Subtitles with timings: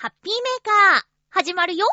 [0.00, 1.84] ハッピーメーカー、始まるよ。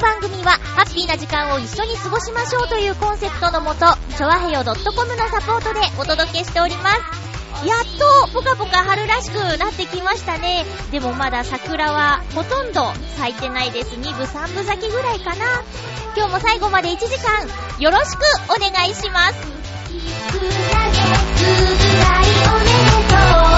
[0.00, 3.80] の番組は、ハッピーな時間を一緒に過ごしましょうというコンセプトのもと、
[4.16, 7.66] ちょわへよ .com のサポートでお届けしております。
[7.66, 10.64] やっと、ぽかぽか春らしくなってきましたね。
[10.90, 13.90] でもまだ桜はほとんど咲いてないです。
[13.96, 15.44] 2部3部咲きぐらいかな。
[16.16, 17.46] 今日も最後まで1時間、
[17.78, 19.34] よろしくお願いします。
[20.22, 20.48] 改め
[23.44, 23.49] ま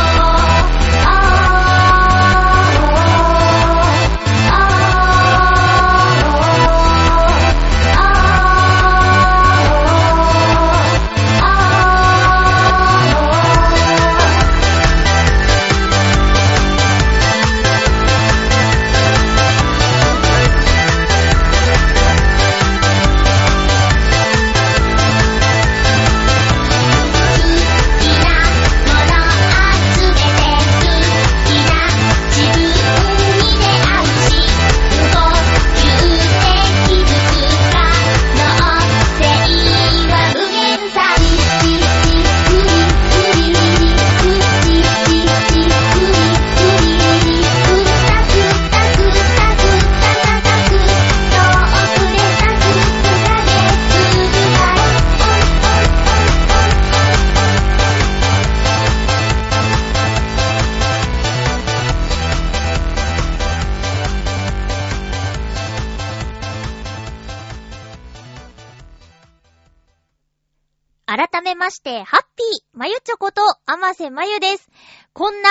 [71.73, 74.71] して、ハッピー、まゆちょこと、あませまゆです。
[75.13, 75.49] こんな、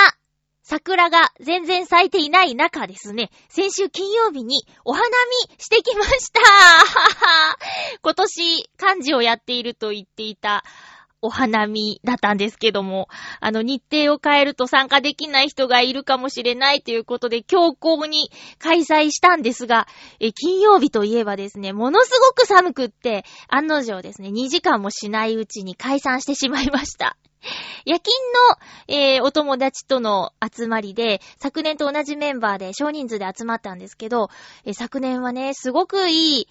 [0.63, 5.05] 桜が全然咲いていない中ですね、先週金曜日にお花
[5.49, 6.39] 見してきました
[8.01, 10.63] 今年漢字をやっていると言っていた
[11.21, 13.07] お花見だったんですけども、
[13.39, 19.87] あの日程を変えると参加できない人がいるかもしれないということで強行に開催したんですが、
[20.19, 27.17] え金曜日といえばですね、ものすごく寒くって、案の定ですね、2時間もしないうちに解散してしまいました。
[27.85, 28.15] 夜勤
[28.87, 34.29] の、えーお友達との集まりで、昨年と同じメンバーで少人数で集まったんですけど、
[34.65, 36.47] えー昨年はね、すごくいい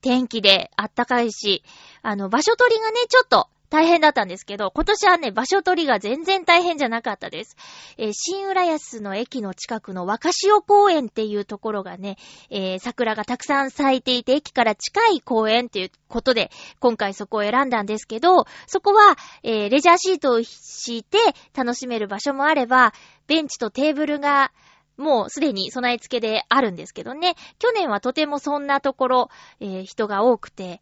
[0.00, 1.62] 天気であったかいし、
[2.02, 7.56] あの、場所取りがね、ちょっと大変だったんですけど、今年はね、場所取りが全然大変じゃなかったです。
[7.98, 12.16] えー新浦安の駅の近くの若潮公園っていうところがね、
[12.50, 16.50] えー桜がたくさん咲いていて、駅から近い公園っていうことで、
[16.80, 21.18] 今回そこを選んだんですけど、そこは、えーレジャーシートを敷いて
[21.54, 22.92] 楽しめる場所もあれば、
[23.26, 24.52] ベンチとテーブルが
[24.96, 27.34] もうすでに備え付けであるんですけどね。
[27.58, 30.80] 去年はとてもそんなところ、えー人が多くて、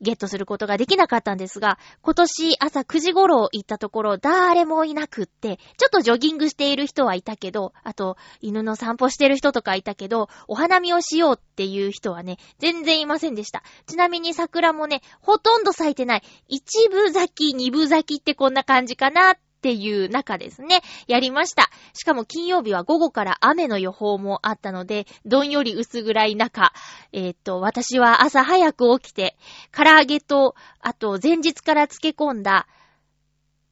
[0.00, 13.62] ゲットすることができなかったんですが、今年朝9時頃行ったところ、誰もいなくって、ちょっとジョギングしている人はいたけど、あと、犬の散歩してる人とかいたけど、お花見をしようっていう人はね、全然いませんでした。
[13.86, 16.22] ちなみに桜もね、ほとんど咲いてない。
[16.48, 21.70] 一部咲き、二部咲きってこんな感じかなっていう中ですね、やりました。
[21.92, 26.72] しかも金曜日は午後から雨の予報もあったので、どんより薄暗い中、
[27.12, 29.36] えーっと、私は朝早く起きて、
[29.72, 32.68] 唐揚げと、あと前日から漬け込んだ、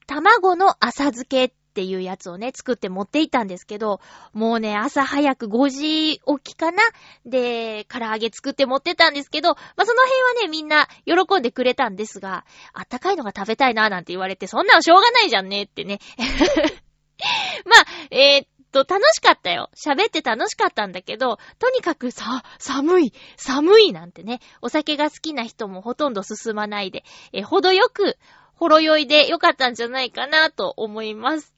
[0.08, 4.00] 卵の浅漬けっていうやつをね、作って持っていったんですけど、
[4.32, 6.80] もうね、朝早く5時起きかな？
[7.26, 15.98] で、唐揚げ作って持ってたんですけど、まあ、その辺はね、みんな喜んでくれたんですが、あったかいのが食べたいななんて言われて、そんなのしょうがないじゃんねってね。
[17.66, 19.68] まあ、えーっと、楽しかったよ。
[19.74, 27.02] 喋って楽しかったんだけど、とにかくさ、寒い、寒いなんてね、お酒が好きな人もほとんど進まないで、
[27.32, 28.16] えー程よく、
[28.56, 31.54] ほろ酔いでよかったんじゃないかなと思います。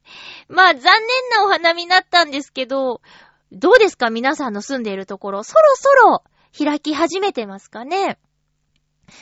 [0.48, 0.82] まあ、残念
[1.36, 3.00] なお花見だったんですけど、
[3.52, 6.22] どうですか皆さんの住んでいるところ、そろそろ
[6.58, 8.18] 開き始めてますかね？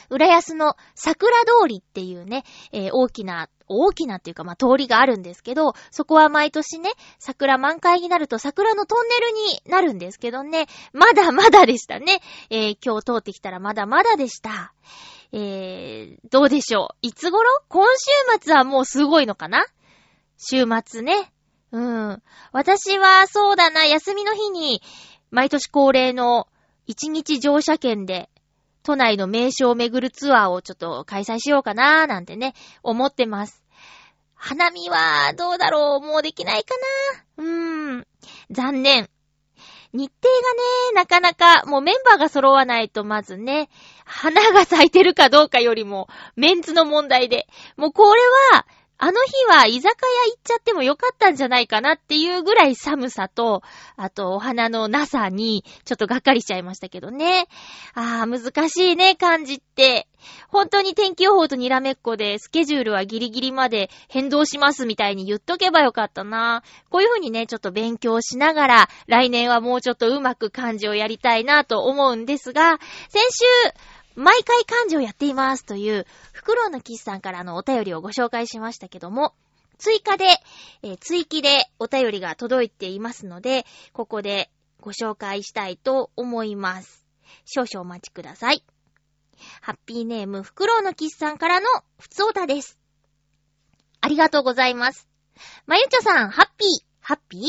[0.08, 12.20] 浦安の桜通りっていうね、えー、大きな、大きなっていうか、まあ、通りがあるんですけど、そこは毎年ね、桜満開になると桜のトンネルになるんですけどね、まだまだでしたね。
[12.48, 14.72] えー、今日通ってきたらまだまだでした。
[15.36, 16.96] えー、どうでしょう。
[17.02, 17.48] いつ頃？
[17.68, 19.66] 今週末はもうすごいのかな？
[20.38, 21.32] 週末ね。
[21.72, 22.22] うん。
[22.52, 24.80] 私はそうだな、休みの日に、
[25.32, 26.46] 毎年恒例の
[26.86, 28.30] 一日乗車券で
[28.84, 32.54] 都内の名所を巡るツアーをちょっと開催しようかなーなんてね、
[32.84, 33.64] 思ってます。
[34.36, 36.06] 花見はどうだろう？
[36.06, 36.76] もうできないか
[37.38, 37.44] な？
[37.44, 38.06] うーん。
[38.52, 39.08] 残念。
[39.94, 43.68] 日程がね、なかなか、もうメンバーが揃わないとまずね、
[44.04, 47.46] 花が咲いてるかどうかよりも、メンツの問題で。
[47.76, 48.20] もうこれ
[48.52, 49.90] は、あの日は居酒屋
[50.30, 53.62] 行っちゃってもよかったんじゃないかなっていうぐらい寒さと、
[53.96, 57.48] あとお花のなさに、ちょっとがっかりしちゃいましたけどね。
[57.94, 60.06] ああ、難しいね、漢字って。
[60.48, 66.62] 本当に天気予報とにらめっこで、スケジュールはギリギリまで変動しますみたいに言っとけばよかったな。
[66.88, 73.44] こういう風にね、ちょっと勉強しながら、来年はもうちょっとうまく漢字をやりたいなと思うんですが、先週、
[74.14, 79.34] 毎回漢字をやっていますという、フクロウのキスさんからのお便りをご紹介しましたけども、
[79.78, 80.26] 追加で、
[80.82, 84.50] えー、追記でお便りが届いていますので、ここで
[84.80, 87.04] ご紹介したいと思います。
[87.44, 88.64] 少々お待ちください。
[89.60, 91.66] ハッピーネーム、フクロウのキスさんからの
[91.98, 92.78] ふつおたです。
[94.00, 95.08] ありがとうございます。
[95.66, 96.68] まゆちょさん、ハッピー、
[97.00, 97.42] ハッピー？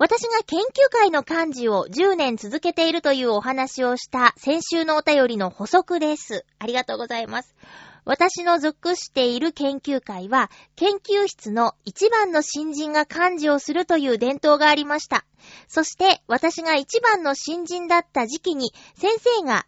[0.00, 6.46] 私が研究会の幹事を10年続けているというお話をした先週のお便りの補足です。
[6.58, 7.54] ありがとうございます。
[8.06, 15.26] 私の属している研究会は、研究室の一番の新人が幹事をするという伝統がありました。
[15.68, 19.66] そして、私が一番の新人だった時期に、先生が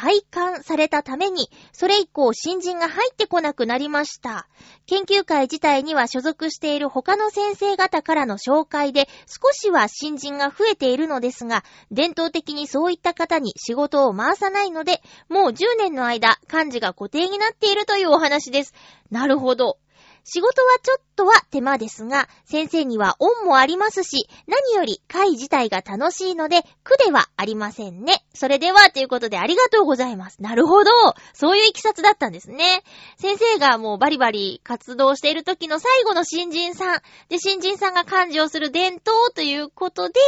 [0.00, 4.48] 体感されたために、それ以降新人が入ってこなくなりました。
[4.86, 18.72] 研究会自体には所属している他の先生方からの紹介で少しは新人が増えているのですが、伝統的にそういった方に仕事を回さないので、もう10年の間、漢字が固定になっているというお話です。
[19.10, 19.76] なるほど。
[20.24, 28.24] 仕事はちょっとは手間ですが、先生には恩もありますし、何より会自体が楽しいので、苦ではありませんね。
[28.34, 30.40] それでは、ということでありがとうございます。
[30.40, 30.90] なるほど。
[31.34, 32.82] そういういきさつだったんですね。
[33.18, 37.02] 先生がもうバリバリ活動している時の最後の新人さん。
[37.28, 40.20] で、新人さんが漢字をする伝統ということで、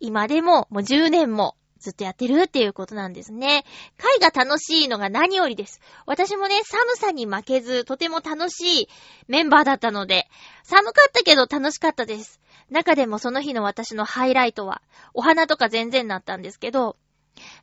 [0.00, 3.64] 今でももう10年もずっとやってるっていうことなんですね。
[3.98, 5.80] 会が楽しいのが何よりです。
[6.06, 8.88] 私もね、寒さに負けず、とても楽しい
[9.28, 10.26] メンバーだったので、
[10.62, 12.40] 寒かったけど楽しかったです。
[12.70, 14.80] 中でもその日の私のハイライトは、
[15.12, 16.96] お花とか全然なったんですけど、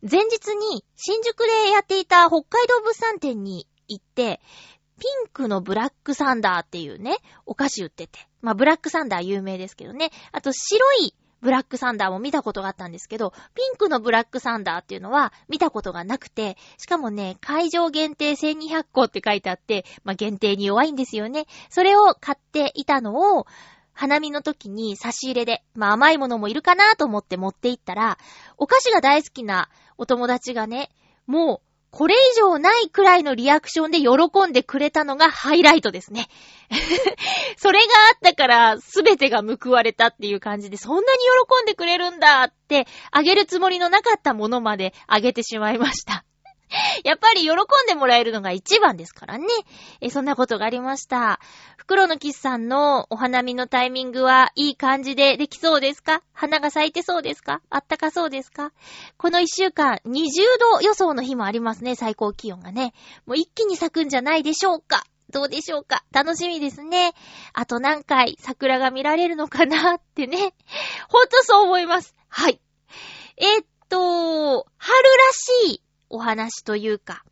[0.04, 4.40] 前日に新宿でやっていた北海道物産展に行って、
[5.00, 7.18] ピンクのブラックサンダーっていうね、
[7.48, 8.20] お菓子売ってて。
[8.42, 10.12] まあ、ブラックサンダー有名ですけどね。
[10.32, 21.46] あと、白いブラックサンダーも見たことがあったんですけど、ピンクのブラックサンダーっていうのは見たことがなくて、しかもね、会場限定1200個って書いてあって、まあ、限定に弱いんですよね。
[21.70, 23.46] それを買っていたのを、
[23.94, 28.18] 花見の時に差し入れで、まあ甘いものもいるかなと思って持って行ったら、
[28.58, 30.90] お菓子が大好きなお友達がね、
[31.28, 36.28] もうこれ以上ないくらいのリアクションで喜んでくれたのがハイライトですね。
[37.58, 41.20] それがあったから全てが報われたっていう感じで、そんなに
[41.58, 46.24] 喜んでくれるんだって、あげるつもりのなかったものまであげてしまいました。
[47.04, 47.56] やっぱり喜ん
[47.88, 49.46] でもらえるのが一番ですからね。
[50.00, 51.40] え、そんなことがありました。
[51.78, 56.22] 袋のキスさんのお花見のタイミングはいい感じでできそうですか？
[56.34, 57.62] 花が咲いてそうですか？
[57.70, 58.72] あったかそうですか？
[59.18, 60.20] この一週間20
[60.78, 62.94] 度予想の日もありますね、最高気温がね。
[63.26, 65.04] もう一気に咲くんじゃないでしょうか？
[65.30, 66.04] どうでしょうか？
[66.12, 67.14] 楽しみですね。
[67.54, 70.54] あと何回桜が見られるのかなってね。
[71.10, 72.16] ほんとそう思います。
[72.30, 72.62] はい。
[73.38, 75.32] え、っと、春ら
[75.68, 77.24] しいお話というか、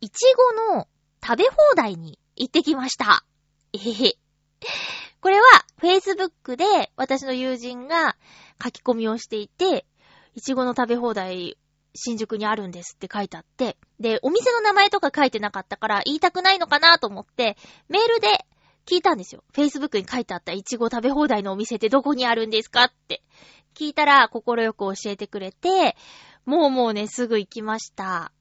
[0.00, 0.88] いちごの
[1.22, 3.24] 食べ放題に行ってきました。
[3.72, 4.14] えへへ。
[5.20, 5.46] これは、
[5.82, 6.64] Facebook で
[6.96, 8.16] 私の友人が
[8.62, 9.84] 書き込みをしていて、
[10.34, 11.58] いちごの食べ放題
[11.94, 17.56] 新宿にあるんですって書いてあって、で、お店の名前とか書いてなかったから言いたくないのかなと思って、
[17.88, 18.28] メールで
[18.86, 19.44] 聞いたんですよ。
[19.52, 23.22] Facebook に書いてあったいちご食べ放題のお店ってどこにあるんですかって。
[23.74, 25.96] 聞いたら、心よく教えてくれて、
[26.48, 28.32] もうもうね、すぐ行きました。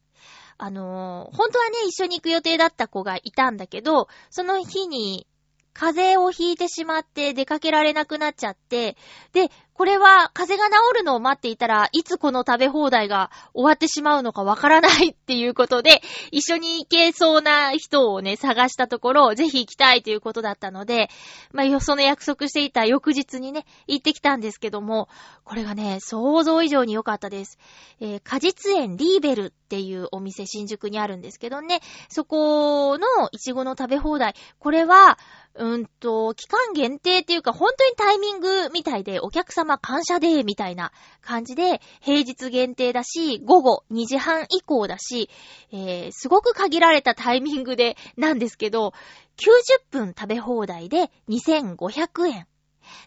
[0.58, 5.28] あのー、本当はね、一緒に行く予定だった子がいたんだけど、その日に
[5.74, 8.96] 風邪をひいてしまって出かけられなくなっちゃって、
[9.34, 21.12] で、これは風邪が治るのを待っていたらいつこの食べ放題が終わってしまうのかわからないっていうことで、 一緒に行けそうな人をね、探したところ、ぜひ行きたいということだったので、
[21.52, 25.10] まあよ、その約束していた翌日にね、行ってきたんですけども、
[25.44, 27.60] これがね、想像以上に良かったです。
[28.00, 35.20] えー、果実園リーベルっていうお店新宿にあるんですけどね、そこのいちごの食べ放題、これは、
[35.58, 45.30] うんと、期間限定っていうか、本当にタイミングみたいで、お客様感謝デーみたいな感じで、平日限定だし、午後2時半以降だし、
[45.72, 48.94] えー、すごく限られたタイミングで、なんですけど、
[49.38, 52.48] 90分食べ放題で2500円。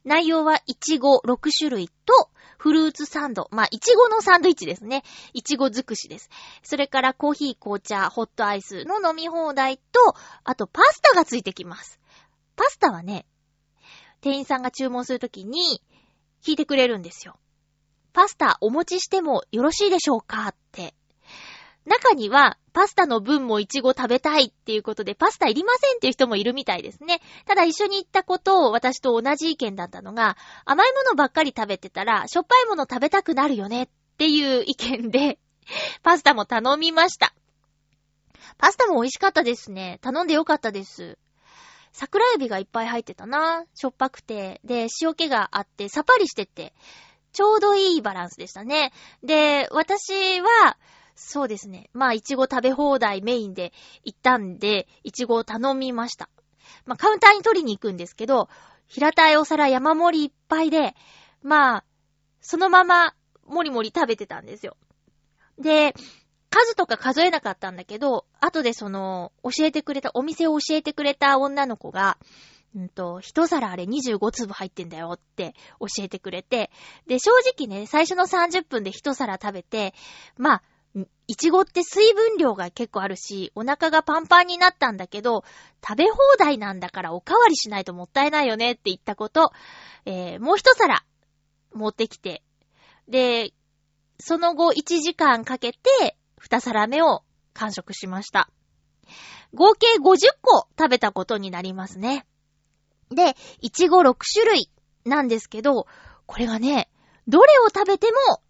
[0.04, 3.48] 内容はいちご6種類と、フルーツサンド。
[3.52, 5.02] まあ、いちごのサンドイッチですね。
[5.32, 6.28] いちご尽くしです。
[6.62, 9.82] それからコーヒー、紅茶、ホットアイスの飲み放題と、
[10.44, 12.00] あとパスタがついてきます。
[12.60, 13.24] パスタはね、
[14.20, 15.80] 店員さんが注文するときに
[16.44, 17.38] 聞いてくれるんですよ。
[18.12, 20.92] パスタお持ちしてもよろしいでしょうかって。
[21.86, 27.22] 中には、パスタの分もイチゴ食べたいっていうことで、パスタいりませんっていう人もいるみたいですね。
[27.46, 30.36] ただ一緒に行ったことを私と同じ意見だったのが、
[30.66, 33.88] 甘いものばっかり食べてたら、しょっぱいもの食べたくなるよねっ
[34.18, 35.38] ていう意見で、
[36.04, 37.32] パスタも頼みました。
[38.58, 39.98] パスタも美味しかったですね。
[40.02, 41.16] 頼んでよかったです。
[41.92, 43.64] 桜エビがいっぱい入ってたな。
[43.74, 46.72] しょっぱくて、で、塩気があって、さっぱりしてて、
[47.32, 48.92] ちょうどいいバランスでしたね。
[49.22, 50.76] で、私は、
[51.14, 51.90] そうですね。
[51.92, 53.72] まあ、いちご食べ放題メインで
[54.04, 56.30] 行ったんで、いちごを頼みました。
[56.86, 58.48] まあ、カウンターに取りに行くんですけど、
[58.86, 60.94] 平たいお皿山盛りいっぱいで、
[61.42, 61.84] まあ、
[62.40, 63.14] そのまま、
[63.46, 64.76] もりもり食べてたんですよ。
[65.58, 65.94] で、
[66.50, 72.18] 数とか数えなかったんだけど、後でその、教えてくれた、お店を教えてくれた女の子が、
[72.74, 76.70] うんと、一皿あれ25粒入ってんだよって教えてくれて、
[77.06, 79.94] で、正直ね、最初の30分で一皿食べて、
[80.36, 80.62] まあ、
[81.28, 85.44] いちごって水分量が結構あるし、お腹がパンパンになったんだけど、
[85.86, 89.52] 食べ放題なんだからおかわりしないともったいないよねって言ったこと、
[90.04, 91.04] えー、もう一皿
[91.72, 92.42] 持ってきて、
[93.08, 93.52] で、
[94.18, 98.50] その後1時間かけて、二皿目を完食しました。
[99.52, 102.26] 合計50個食べたことになりますね。
[103.10, 104.70] で、いちご6種類
[105.04, 105.86] なんですけど、
[106.24, 106.88] これがね、
[107.28, 108.40] どれを食べても、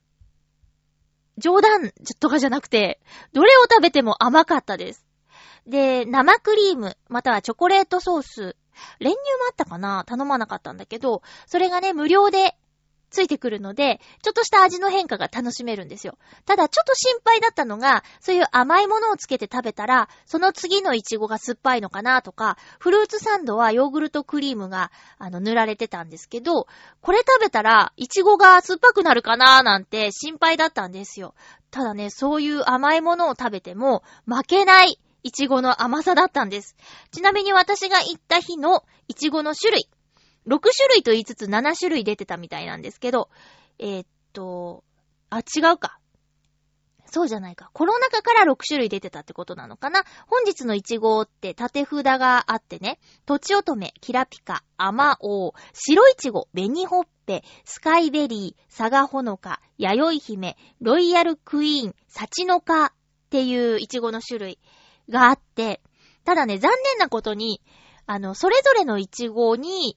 [1.39, 3.01] 冗談とかじゃなくて、
[3.33, 5.05] どれを食べても甘かったです。
[5.67, 8.57] で、生クリーム、またはチョコレートソース、
[8.99, 9.19] 練乳も
[9.49, 10.05] あったかな？
[10.07, 12.57] 頼まなかったんだけど、それがね、無料で
[13.11, 16.17] ついてくるので、ちょっとした味の変化が楽しめるんですよ。
[16.47, 26.67] ただ、ちょっと心配だったのが、そういう甘いものをつけて食べたら、その次のイチゴが酸っぱいのかなとか、フルーツサンドはヨーグルトクリームが、あの、塗られてたんですけど、
[27.01, 31.35] これ食べたら、イチゴが酸っぱくなるかななんて心配だったんですよ。
[31.71, 36.77] ただね、そういう甘いものを食べても、負けないイチゴの甘さだったんです。
[37.13, 39.89] ちなみに私が行った日のイチゴの種類、
[40.51, 43.31] 6種類と言いつつ7種類出てたみたいなんですけど、
[43.79, 44.83] えー、っと、
[45.31, 46.01] あ、違うか。
[47.07, 47.71] そうじゃないか。
[47.73, 62.93] この中から6種類出てたってことなのかな本日のイチゴって縦札があってね、とちおとめ、キラピカ、アマオウ、白イチゴ、ベニホッペ、スカイベリー、サガホノカ、ヤヨイヒメ、ロイヤルクイーン、サチノカっ
[63.31, 64.59] ていうイチゴの種類
[65.09, 65.81] があって、
[66.25, 67.61] ただね、残念なことに、
[68.07, 69.97] あの、それぞれのイチゴに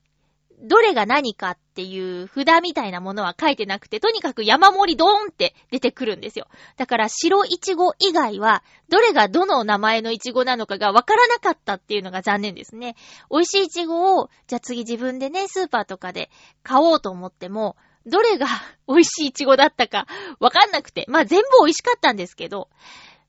[0.64, 6.48] どれが何かっていう札みたいなものは書いてなくて、とにかく山盛りドーンって出てくるんですよ。
[6.78, 12.96] だから白いちご以外は、どれがどの名前のいちごなのかがわからなかったっていうのが残念ですね。
[13.30, 16.32] 美味しいいちごを、じゃあ次自分でね、スーパーとかで
[16.64, 18.48] 買おうと思っても、どれが
[18.88, 20.08] 美味しいいちごだったか
[20.40, 21.06] わかんなくて。
[21.08, 22.70] まあ全部美味しかったんですけど。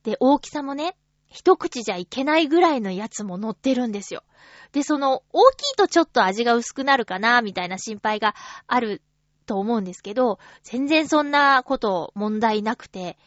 [0.04, 0.96] で、大きさもね、
[1.34, 4.22] 一口じゃいけないぐらいのやつも乗ってるんですよ。
[4.70, 8.36] で、その、大きいとちょっと味が薄くなるかな、みたいな心配が
[8.68, 9.02] ある
[9.44, 13.18] と思うんですけど、全然そんなこと問題なくて、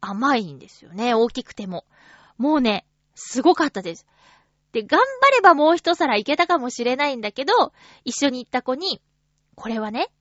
[0.00, 1.84] 甘いんですよね、大きくても。
[2.38, 4.06] もうね、すごかったです。
[4.70, 7.72] で、頑張ればもう一皿いけたかもしれないんだけど、
[8.04, 9.02] 一緒に行った子に、
[9.56, 10.12] これはね、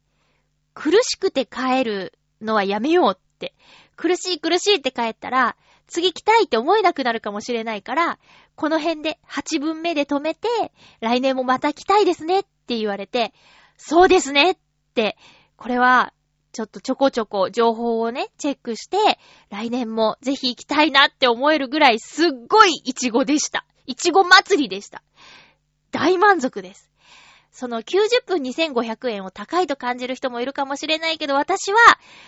[0.73, 3.53] 苦しくて帰るのはやめようって、
[3.95, 5.55] 苦しい苦しいって帰ったら、
[5.87, 8.19] 次来たいって思えなくなるかもしれないから、
[8.55, 10.47] この辺で8分目で止めて、
[10.99, 13.33] 来年もまた来たいですねって言われて、
[13.77, 14.57] そうですねっ
[14.93, 15.17] て、
[15.57, 16.13] これは、
[16.51, 18.97] ちょっとちょこちょこ情報をね、チェックして、
[19.49, 23.65] 来年もぜひ行きたいなって思えるぐらいすっごいイチゴでした。
[23.85, 25.03] イチゴ祭りでした。
[25.91, 26.89] 大満足です。
[27.55, 31.77] その90分2500円を高いと感じる人もいるかもしれないけど、私は、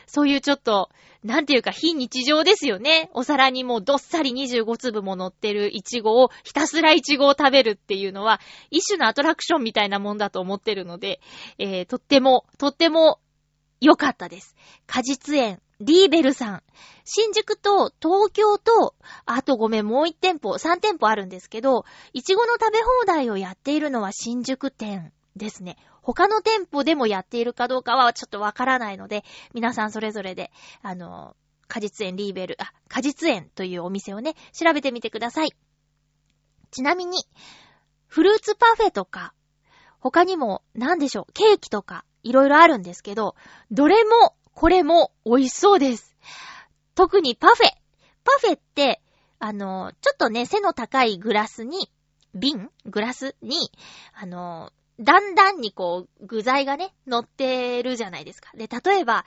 [0.06, 0.90] そういうちょっと、
[1.22, 3.10] なんていうか非日常ですよね。
[3.14, 8.40] お皿にもうどっさり25粒も乗ってるイチゴを、ひたすらイチゴを食べるっていうのは、
[8.72, 11.20] 一種のアトラクションみたいなもんだと思ってるので、
[11.60, 13.20] えー、とっても、とっても
[13.82, 14.56] 良かったです。
[14.86, 16.64] 果実園、リーベルさん。
[17.04, 25.78] 新宿と東京と、あとごめん、もう一店舗、三店舗あるんですけど、いちごの食べ放題をやっているのは新宿店ですね。
[26.02, 30.52] 他の店舗でもやっているかどうかはちょっとわからないので、皆さんそれぞれで、
[30.82, 31.36] あの、
[31.68, 35.50] 果実園リーベル、あ、果実園というお店をね、調べてみてください。
[36.72, 37.26] ちなみに、
[38.08, 39.34] フルーツパフェとか、
[40.00, 43.36] 他にも、なんでしょう、ケーキとか、いろいろあるんですけど、
[43.72, 46.16] どれも、これも美味しそうです。
[46.96, 47.70] 特にパフェ。
[48.24, 49.02] パフェって、
[49.40, 51.92] あの、ちょっとね、背の高いグラスに、
[52.34, 53.72] 瓶グラスに、
[54.14, 58.52] あの、だんだんにこう、具材がね、乗ってるじゃないですか。
[58.56, 59.26] で、例えば、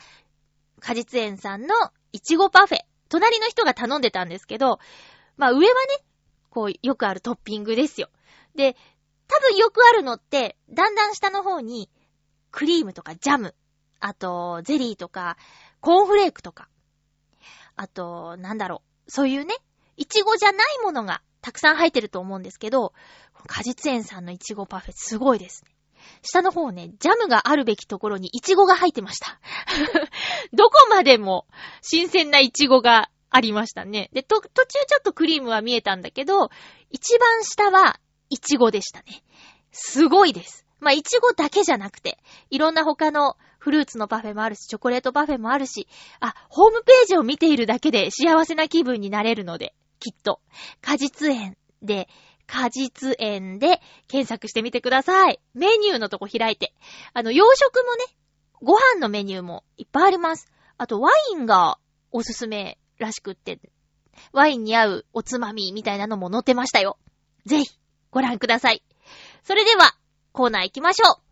[0.81, 1.75] 果実園さんの
[2.13, 2.79] いちごパフェ。
[3.09, 4.79] 隣の人が頼んでたんですけど、
[5.37, 6.05] まあ上はね、
[6.49, 8.09] こう、よくあるトッピングですよ。
[8.55, 8.77] で、
[9.29, 11.89] 多分よくあるのって、だんだん下の方に、
[12.51, 13.55] クリームとかジャム、
[14.01, 15.37] あと、ゼリーとか、
[15.81, 16.69] コーンフレークとか、
[17.77, 19.55] あと、なんだろう、そういうね、
[19.97, 22.93] いちごじゃないものがたくさん入ってると思うんですけど、
[23.47, 25.71] 果実園さんのいちごパフェすごいですね。
[26.23, 29.41] 下の方ね、ジャムがあるべきところにイチゴが入ってました。
[30.53, 31.47] どこまでも
[31.83, 34.11] 新鮮なイチゴがありましたね。
[34.13, 36.51] で、と、途中ちょっとクリームは見えたんだけど、
[36.91, 39.23] 一番下はイチゴでしたね。
[39.73, 40.67] すごいです。
[40.81, 42.19] まあ、イチゴだけじゃなくて、
[42.51, 45.87] いろんな他のフルーツのパフェもあるし、チョコレートパフェもあるし、
[46.21, 50.41] あ、ホームページを見ているだけで幸せな気分になれるので、きっと。
[50.81, 52.09] 果実園で、
[52.47, 55.39] 果実園で検索してみてください。
[55.55, 56.75] メニューのとこ開いて。
[57.13, 58.05] あの、洋食もね、
[58.61, 60.51] ご飯のメニューもいっぱいあります。
[60.77, 61.79] あと、ワインが
[62.11, 63.61] おすすめらしくって、
[64.33, 66.99] ワインに合うおつまみみたいなのも載ってましたよ。
[67.47, 67.71] ぜひ、
[68.11, 68.83] ご覧ください。
[69.45, 69.95] それでは、
[70.33, 71.31] コーナー行きましょう。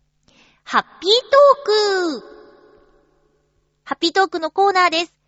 [0.63, 2.39] ハッピートーク
[3.83, 5.18] ハッピートークのコーナーです。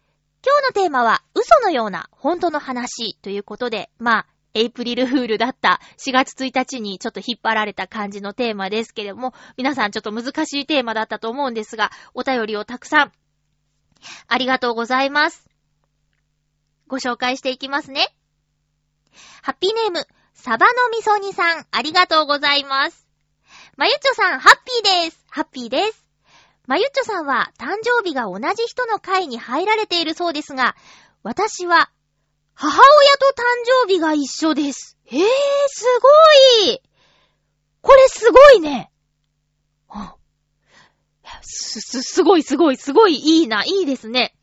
[0.44, 13.12] 今日のテーマは、嘘のような本当の話ということで、まあ、エイプリルフールだった4月1日にちょっと引っ張られた感じのテーマですけれども、皆さんちょっと難しいテーマだったと思うんですが、お便りをたくさん、
[14.28, 15.48] ありがとうございます。
[16.88, 18.08] ご紹介していきますね。
[19.44, 23.08] ハッピーネーム、サバのみそ煮さん、ありがとうございます。
[23.78, 25.24] まゆっちょさん、ハッピーです。
[25.30, 26.11] ハッピーです。
[26.68, 30.76] まゆっちょさんは誕生日が同じ人の会に入られているそうですが、
[31.24, 31.92] 私は
[32.54, 33.44] 母親と誕
[33.88, 34.98] 生日が一緒です。
[35.08, 35.20] えー、
[35.68, 35.86] す
[36.66, 36.82] ごい
[37.82, 38.92] これすごいね。
[41.42, 44.34] す、す、すごいすごいすごいいいな、いいですね。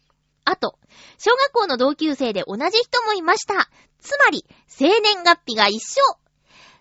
[0.45, 0.79] あと、
[1.19, 3.69] 小学校の同級生で同じ人もいました。
[4.01, 6.03] つまり、生年月日が一緒。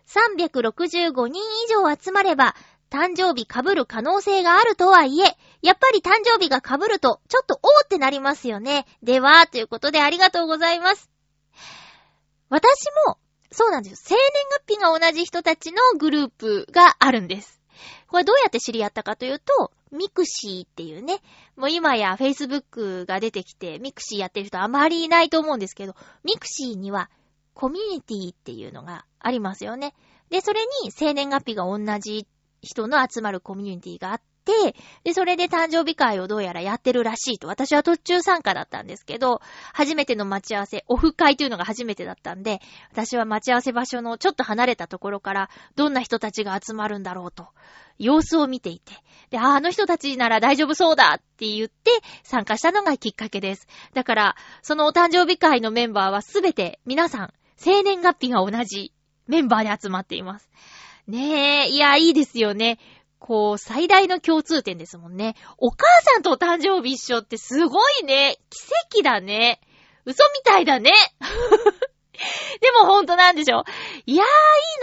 [0.07, 2.55] 365人以上集まれば、
[2.89, 8.85] 誕生日被る可能性があるとはいえ、やっぱり誕生日が被ると、ちょっとおーってなりますよね。
[9.03, 11.09] では、ということでありがとうございます。
[12.49, 13.17] 私も、
[13.51, 13.97] そうなんですよ。
[14.03, 14.21] 生年
[14.65, 17.61] 月日が同じ人たちのグループがあるんです。
[18.07, 21.21] これどうやって知り合ったかというと、 mixi っていうね、
[21.55, 27.09] もう今や Facebook が出てきて、 mixi やってる人あまりいないと思うんですけど、 mixi には
[27.53, 29.93] コミュニティっていうのがありますよね。
[30.29, 32.27] で、それに生年月日が同じ
[32.67, 37.47] 人の集まるコミュニティがあって、で、それで誕生日会をどうやらやってるらしいと。
[37.47, 39.41] 私は途中参加だったんですけど、
[39.73, 47.47] 初めての待ち合わせ、オフ会というのが初めてだったんで、私は待ち合わせ場所のちょっと離れたところから、どんな人たちが集まるんだろうと、
[47.99, 48.93] 様子を見ていて、
[49.31, 51.91] で、あ、あの人たちなら大丈夫そうだって言って
[52.23, 53.67] 参加したのがきっかけです。
[53.93, 58.93] だから、そのお誕生日会のメンバーはすべて皆さん、生年月日が同じ
[59.27, 60.49] メンバーで集まっています。
[61.07, 62.79] ねえ、いや、いいですよね。
[63.19, 65.35] こう、最大の共通点ですもんね。
[65.57, 68.37] お母さんとお誕生日一緒ってすごいね。
[68.49, 69.61] 奇跡だね。
[70.05, 70.91] 嘘みたいだね。
[72.61, 73.63] でもほんとなんでしょ
[74.05, 74.25] いやー、いい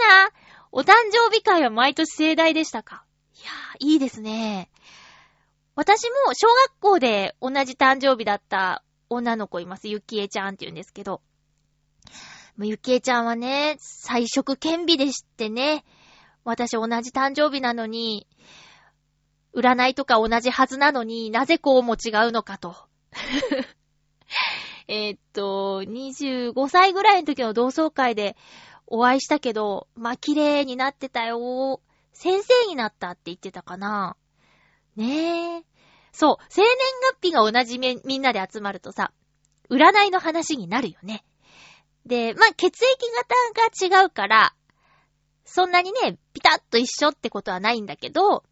[0.09, 0.31] な。
[0.71, 4.69] お誕生日会は毎年盛大でしたかいやー、いいですね。
[5.75, 9.87] 私も小学校で同じ誕生日だった女の子います。
[9.87, 11.21] ゆきえちゃんって言うんですけど。
[12.59, 15.83] ゆきえちゃんはね、最色兼備でしてね。
[16.45, 18.27] 私同じ誕生日なのに、
[19.55, 22.75] 占いとか同じはずなのになぜこうも違うのかと。
[24.87, 28.37] えっと、25歳ぐらいの時の同窓会で
[28.85, 31.81] お会いしたけど、まあ、綺麗になってたよ。
[32.13, 34.15] 先生になったって言ってたかな。
[34.95, 35.63] ねえ。
[36.11, 36.69] そう、生年
[37.19, 39.11] 月日が同じみんなで集まるとさ、
[39.69, 41.25] 占いの話になるよね。
[42.05, 42.97] で、まあ、血液
[43.79, 44.55] 型が違うから、
[45.45, 48.43] そんなにね、ピタッと一緒ってことはないんだけど、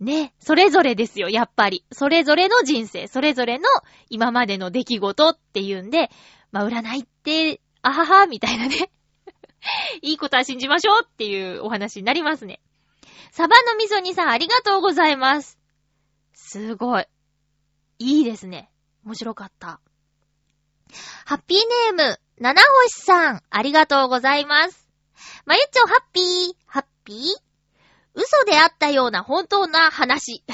[0.00, 1.84] ね、それぞれですよ、やっぱり。
[1.90, 3.64] それぞれの人生、それぞれの
[4.10, 6.10] 今までの出来事っていうんで、
[6.52, 8.90] まあ、占いって、あはは、みたいなね。
[10.02, 12.60] いいことは信じましょうっていうお話になりますね。
[13.32, 15.58] サバの味噌煮さん、ありがとうございます。
[16.34, 17.06] すごい。
[17.98, 18.70] いいですね。
[19.04, 19.80] 面白かった。
[21.24, 24.83] ハッピーネーム、七星さん、ありがとうございます。
[25.44, 27.18] まゆっちょ、ハッピー、ハッピー？
[28.14, 30.44] 嘘であったような本当な話。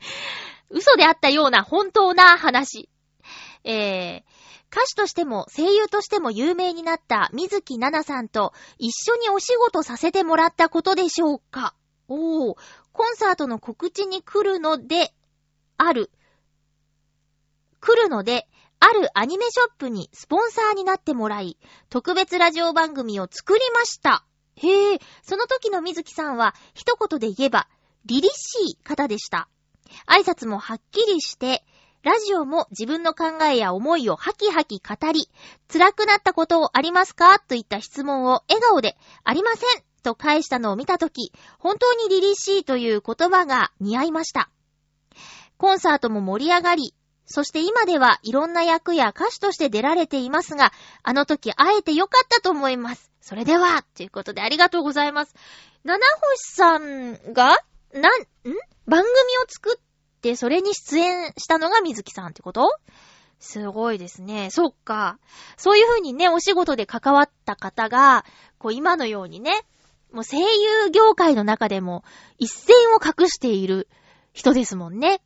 [0.70, 2.88] 嘘であったような本当な話。
[3.64, 4.22] えー、
[4.70, 11.74] 歌手としても声優としても有名になった水木奈々さんと一緒にお仕事させてもらったことでしょうか
[12.08, 12.56] おー、
[12.92, 15.12] コンサートの告知に来るので、
[15.76, 16.10] ある。
[17.80, 21.58] 来るので、あるアニメショップにスポンサーになってもらい、
[21.88, 24.24] 特別ラジオ番組を作りました。
[24.56, 27.68] へえ、その時の水木さんは一言で言えば、
[28.04, 29.48] 凛々しい方でした。
[30.06, 31.64] 挨拶もはっきりして、
[32.02, 35.28] ラジオも自分の考えや思いをハキハキ語り、
[35.72, 37.40] 辛くなったことありますか？
[37.40, 44.50] といった質問を笑顔で、ありませんと返したのを見たとき、本当に凛々しいという言葉が似合いました。
[45.56, 46.94] コンサートも盛り上がり、
[47.26, 53.10] そして今ではいろんな役や歌手として出られていますが、あの時会えてよかったと思います。
[53.20, 55.34] それでは、ということでありがとうございます。
[55.84, 57.58] 七星さんが、
[57.92, 58.24] なん、ん？
[58.86, 59.10] 番組を
[59.48, 62.70] 作って、それに出演したのが水木さんってこと？
[63.40, 64.48] すごいですね。
[64.50, 65.18] そっか。
[65.56, 68.24] そういう風にね、お仕事で関わった方が、
[68.58, 69.66] こう今のようにね、
[70.12, 72.04] もう声優業界の中でも
[72.38, 73.88] 一線を隠している
[74.32, 75.20] 人ですもんね。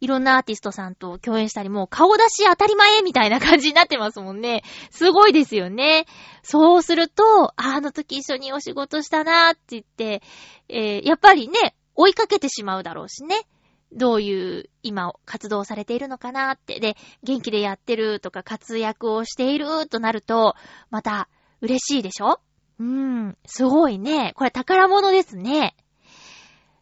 [0.00, 4.62] いろんなアーティストさんと共演したり、もう顔出し当たり前みたいな感じになってますもんね。
[4.90, 6.06] すごいですよね。
[6.42, 10.22] そうすると、あ、の時一緒にお仕事したなーって言って、
[10.68, 13.46] えー、やっぱりね、追いかけてしまうだろうしね。
[13.92, 16.80] どういう今活動されているのかなーって。
[16.80, 20.54] で、元気でやってるとか活躍をしているとなると、
[20.90, 21.28] また
[21.60, 22.40] 嬉しいでしょ？
[22.78, 24.32] うーん、すごいね。
[24.36, 25.74] これ宝物ですね。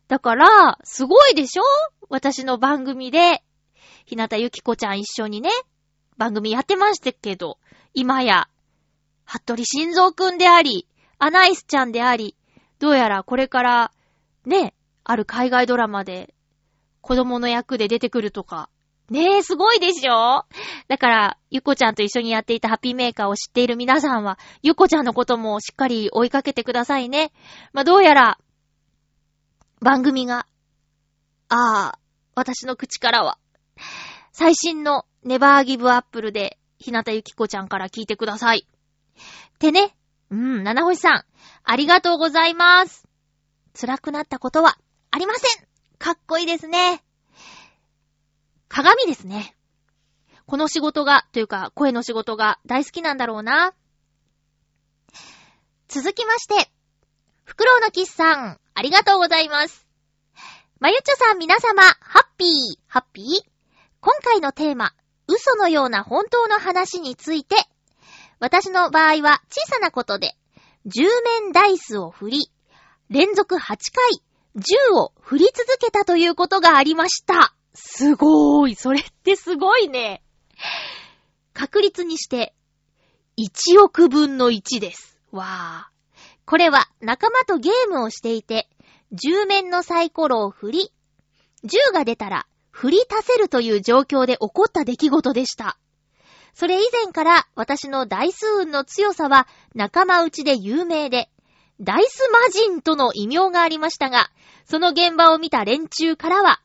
[0.08, 1.62] だから、すごいでしょ？
[2.08, 3.42] 私の番組で、
[4.06, 5.50] ひなたゆきこちゃん一緒にね、
[6.16, 7.58] 番組やってましたけど、
[7.92, 8.48] 今や、
[9.24, 10.86] はっとりしんぞうくんであり、
[11.18, 12.34] アナイスちゃんであり、
[12.78, 13.92] どうやらこれから、
[14.46, 16.34] ね、ある海外ドラマで、
[17.02, 18.70] 子供の役で出てくるとか。
[19.10, 20.44] ねえ、すごいでしょ？
[20.88, 27.32] だから、ゆこちゃんと一緒にやっていたハッピーメーカーを知っている皆さんは、ゆこちゃんのこともしっかり追いかけてくださいね。
[27.72, 28.38] まあ、どうやら、
[29.80, 30.46] 番組が、
[31.48, 31.98] ああ、
[32.34, 33.38] 私の口からは、
[34.32, 38.68] 最新のネバーギブアップルで、ひなたゆきこちゃんから聞いてください。
[39.58, 39.96] てね、
[40.30, 41.24] うん、七星さん、
[41.64, 43.06] ありがとうございます。
[43.78, 44.76] 辛くなったことは
[45.10, 45.66] ありません。
[45.98, 47.02] かっこいいですね。
[48.68, 49.56] 鏡ですね。
[50.46, 53.74] この仕事が、というか、声の仕事が大好きなんだろうな。
[55.88, 56.70] 続きまして、
[57.48, 59.86] フクロウのキスさん、ありがとうございます。
[60.80, 62.48] まゆちょさん皆様、ハッピー、
[62.86, 63.24] ハッピー？
[64.00, 64.92] 今回のテーマ、
[65.26, 67.56] 嘘のような本当の話について、
[68.38, 70.36] 私の場合は小さなことで、
[70.84, 71.04] 10
[71.44, 72.50] 面ダイスを振り、
[73.08, 73.78] 連続8回、
[74.56, 77.54] 10を振り続けたということがありました。
[77.72, 78.74] すごーい。
[78.74, 80.22] それってすごいね。
[81.54, 82.54] 確率にして、
[83.38, 85.18] 1億分の1です。
[85.32, 85.97] わー。
[86.48, 88.70] これは仲間とゲームをしていて、
[89.12, 90.92] 10面のサイコロを振り、
[91.64, 95.76] 10が出たら振り足せるという状況で起こった出来事でした。
[96.54, 101.28] それ以前から私のダイス運の強さは仲間内で有名で、
[101.82, 104.30] ダイス魔人との異名がありましたが、
[104.64, 106.62] その現場を見た連中からは、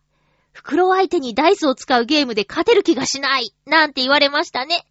[0.53, 4.87] 袋相手にダイスを使うゲームで勝てる気がしないなんて言われましたね。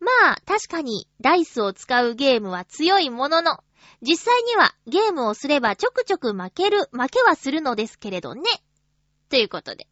[0.00, 3.60] まあ、確かにダイスを使うゲームは強いものの、
[4.02, 8.42] 実際にはゲームをすればちょくちょく負ける、負けはするのですけれどね。
[9.28, 9.88] ということで。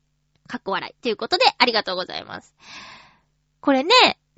[0.46, 1.02] かっこ笑い。
[1.02, 2.54] ということで、ありがとうございます。
[3.60, 3.92] これね、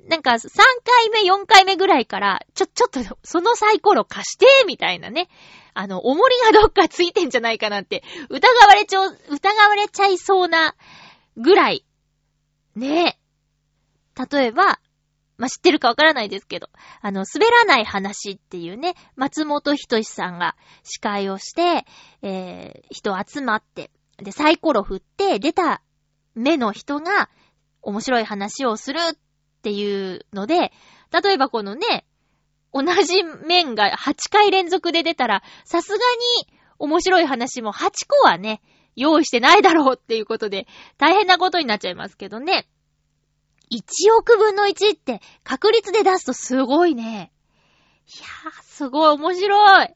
[0.07, 5.29] なんか3回目、4回目ぐらいから、ちょ、ちょっと、そのサイコロ貸して、みたいなね。
[5.73, 10.75] あの、重りがどっかついてんじゃないかなって、疑われちゃ、疑われちゃいそうな
[11.37, 11.85] ぐらい。
[12.75, 13.19] ね
[14.17, 14.25] え。
[14.35, 14.79] 例えば、
[15.39, 16.69] まあ、知ってるかわからないですけど、
[17.01, 21.85] あの、滑らない話っていうね、松本人志さんが司会をして、
[22.21, 25.81] えー、人集まって、で、サイコロ振って、出た
[26.35, 27.29] 目の人が
[27.81, 29.17] 面白い話をするっ
[29.63, 30.73] ていうので、
[31.23, 32.05] 例えばこのね、
[32.73, 38.61] 同じ面が8回連続で出たら、さすがに面白い話も8個はね、
[38.97, 42.67] 用意してないだろうっていうことで、大変なことになっちゃいますけどね。
[43.71, 43.81] 1
[44.17, 47.31] 億分の1って確率で出すとすごいね。
[48.07, 49.95] いやー、すごい面白い。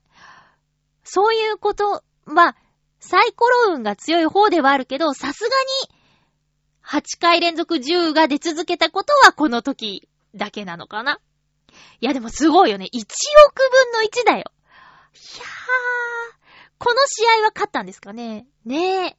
[1.03, 2.55] そういうこと、まあ、
[2.99, 5.49] サイコロ運が強い方ではあるけど、さすが
[5.89, 5.95] に、
[6.85, 11.19] 8回連続10が出続けたことはこの時だけなのかな。
[12.01, 12.85] いやでもすごいよね。
[12.93, 13.05] 1億
[13.71, 14.51] 分の1だよ。
[15.13, 15.45] いやー、
[16.77, 18.45] この試合は勝ったんですかね。
[18.65, 19.17] ねえ。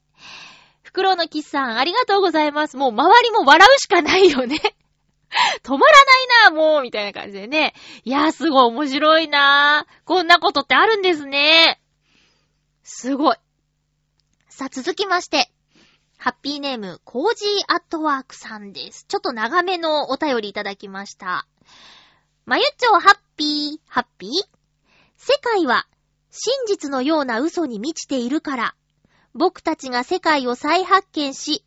[0.95, 2.77] 袋のキスさん、ありがとうございます。
[2.77, 4.57] もう周りも笑うしかないよね。
[5.65, 7.75] 止まらないなもう、みたいな感じでね。
[8.05, 11.81] いやー、すごい面白いなこんなことってあるんですね。
[12.85, 13.37] すごい。
[14.49, 15.51] さあ、続きまして。
[16.17, 19.05] ハッピーネーム、コージーアットワークさんです。
[19.09, 21.49] ちょっと長めのお便りいただきました。
[22.47, 24.31] まゆっちょハッピー、ハッピー？
[25.17, 25.89] 世界は
[26.31, 28.75] 真実のような嘘に満ちているから、
[29.35, 31.65] 僕たちが世界を再発見し、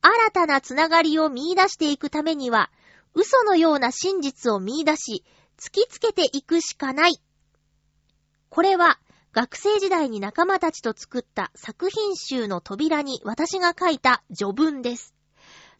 [0.00, 2.70] 新たなつながりを見出していくためには、
[3.14, 5.24] 嘘のような真実を見出し、
[5.58, 7.20] 突きつけていくしかない。
[8.48, 8.98] これは、
[9.32, 15.14] 学生時代に仲間たちと作った作品集の扉に私が書いた序文です。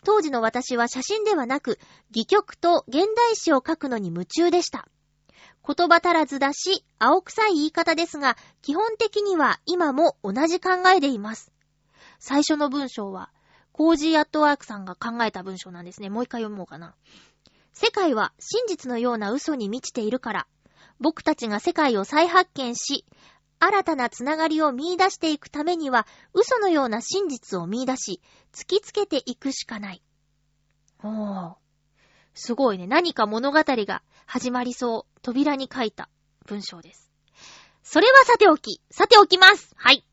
[0.04, 1.78] 当時の私は写真ではなく、
[2.10, 4.86] 戯曲と現代詩を書くのに夢中でした。
[5.66, 11.52] 言葉足らずだし、青臭い言い方ですが、基本的には今も同じ考えでいます。
[12.18, 13.30] 最初の文章は、
[13.72, 16.10] コージーアットワークさんが考えた文章なんですね。
[16.10, 16.94] もう一回読もうかな。
[17.72, 20.46] 世界は真実のような嘘に満ちているから、
[20.98, 23.06] 僕たちが世界を再発見し、
[23.58, 28.20] 新たなつながりを見出していくためには、嘘のような真実を見出し、
[28.52, 30.02] 突きつけていくしかない。
[31.02, 31.54] おー。
[32.34, 32.86] すごいね。
[32.86, 35.20] 何か物語が始まりそう。
[35.22, 36.08] 扉に書いた
[36.46, 37.10] 文章です。
[37.82, 40.04] それはさておき、さておきますはい。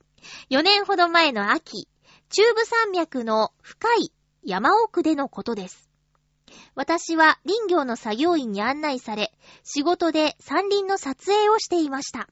[0.50, 1.88] 4年ほど前の秋、
[2.30, 4.12] 中部山脈の深い
[4.44, 5.90] 山奥でのことです。
[6.76, 9.32] 私は林業の作業員に案内され、
[9.64, 12.28] 仕事で山林の撮影をしていました。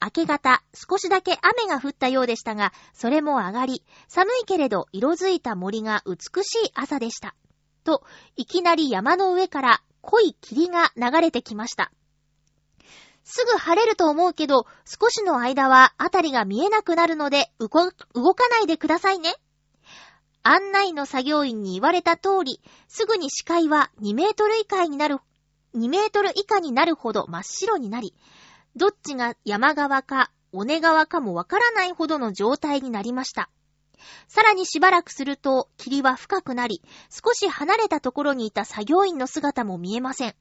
[0.00, 7.36] 明け方、少しだけ雨が降ったようでしたが、それも上がり、寒いけれど色づいた森が美しい朝でした。
[7.82, 8.04] と、
[8.36, 11.92] いきなり山の上から濃い霧が流れてきました。
[13.24, 17.68] すぐ晴れると思うけど、少しの間はあたりが見えなくなるので、動
[18.34, 19.34] かないでくださいね。
[20.42, 25.18] 案内の作業員に言われた通り、すぐに視界は2メートル以下になる、
[25.76, 28.14] 2メートル以下になるほど真っ白になり、
[28.74, 33.48] どっちが山側か尾根側かもわからないほどの状態になりました。
[34.28, 40.34] さらにしばらくすると霧は深くなり、少し離れたところにいた作業員の姿も見えません。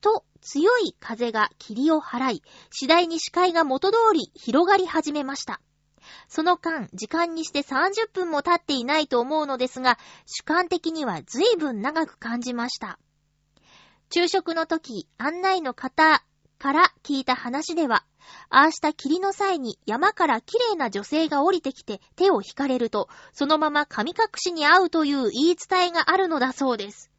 [0.00, 5.60] と、強い風が霧を払い、次第に視界が元通り広がり始めました。
[6.28, 12.98] その間、時間にして30分も経っていないと思うのですが、主観的には随分長く感じました。
[14.10, 16.24] 昼食の時、案内の方
[16.58, 18.04] から聞いた話では、
[18.50, 27.10] ああした霧の際に山から綺麗な女性が降りてきて手を引かれると、そのまま神隠しに会うという言い伝えがあるのだそうです。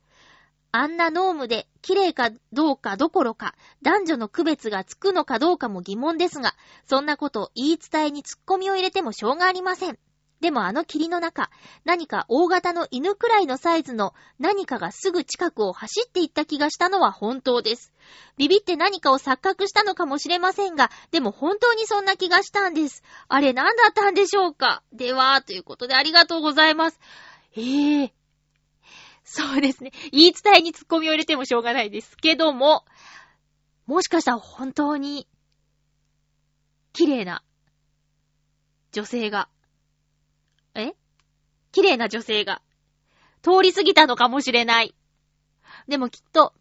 [0.76, 6.56] あんなノームで綺麗かどうかどころか、男女の区別がつくのかどうかも疑問ですが、
[6.88, 10.00] そんなこと言い伝えに突っ込みを入れてもしょうがありません。
[10.44, 11.50] でもあの霧の中、
[11.86, 17.94] 何か大型の犬くらいのサイズの何かがすぐ近くを走っていった気がしたのは本当です。
[18.36, 23.04] ビビって何かを錯覚したのかもしれませんが、でも本当にそんな気がしたんです。
[23.30, 24.84] あれ何だったんでしょうか？
[24.92, 27.00] では、ということでありがとうございます。
[27.56, 28.12] ええー、
[29.24, 29.94] そうですね。
[30.12, 32.84] 言い伝えに突っ込みを入れてもしょうがないですけども、
[33.86, 35.26] もしかしたら本当に、
[36.92, 37.44] 綺麗な
[38.92, 39.48] 女性が
[40.76, 40.94] え？
[41.72, 42.62] 綺麗な女性が、
[43.42, 44.96] 通り過ぎたのかもしれない。
[45.88, 46.54] でもきっと、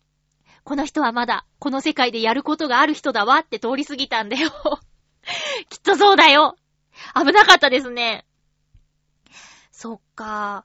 [0.64, 4.50] この人はまだ、この世界でやることがある人だわって通り過ぎたんだよ。
[5.68, 6.56] きっとそうだよ。
[7.14, 8.26] 危なかったですね。
[9.70, 10.64] そっか。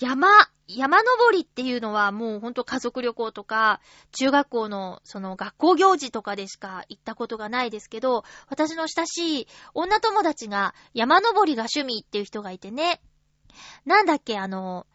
[0.00, 0.28] 山、
[0.66, 3.80] 山登りっていうのはもうほんと家族旅行とか、
[4.12, 13.02] 中学校のその学校行事とかでしか行ったことがないですけど、私の親しい女友達が山登りが趣味っていう人がいてね。
[13.84, 14.86] なんだっけ、あの、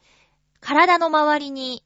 [0.60, 1.84] 体の周りに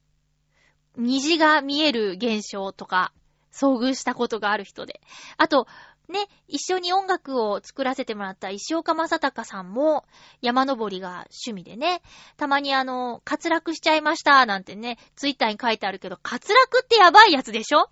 [0.96, 3.12] 虹が見える現象とか、
[3.52, 5.02] 遭遇したことがある人で。
[5.38, 5.68] あと、
[6.10, 10.06] ね、一緒に音楽を作らせてもらった石岡正隆さんも
[10.42, 12.02] 山登りが趣味でね、
[12.36, 17.90] たまにあの、滑落しちゃいましたなんてね、ツイッターに書いてあるけど、滑落ってやばいやつでしょ？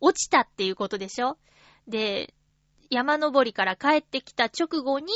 [0.00, 1.36] 落ちたっていうことでしょ？
[1.86, 2.32] で、
[2.88, 5.12] 山登りから帰ってきた直後に、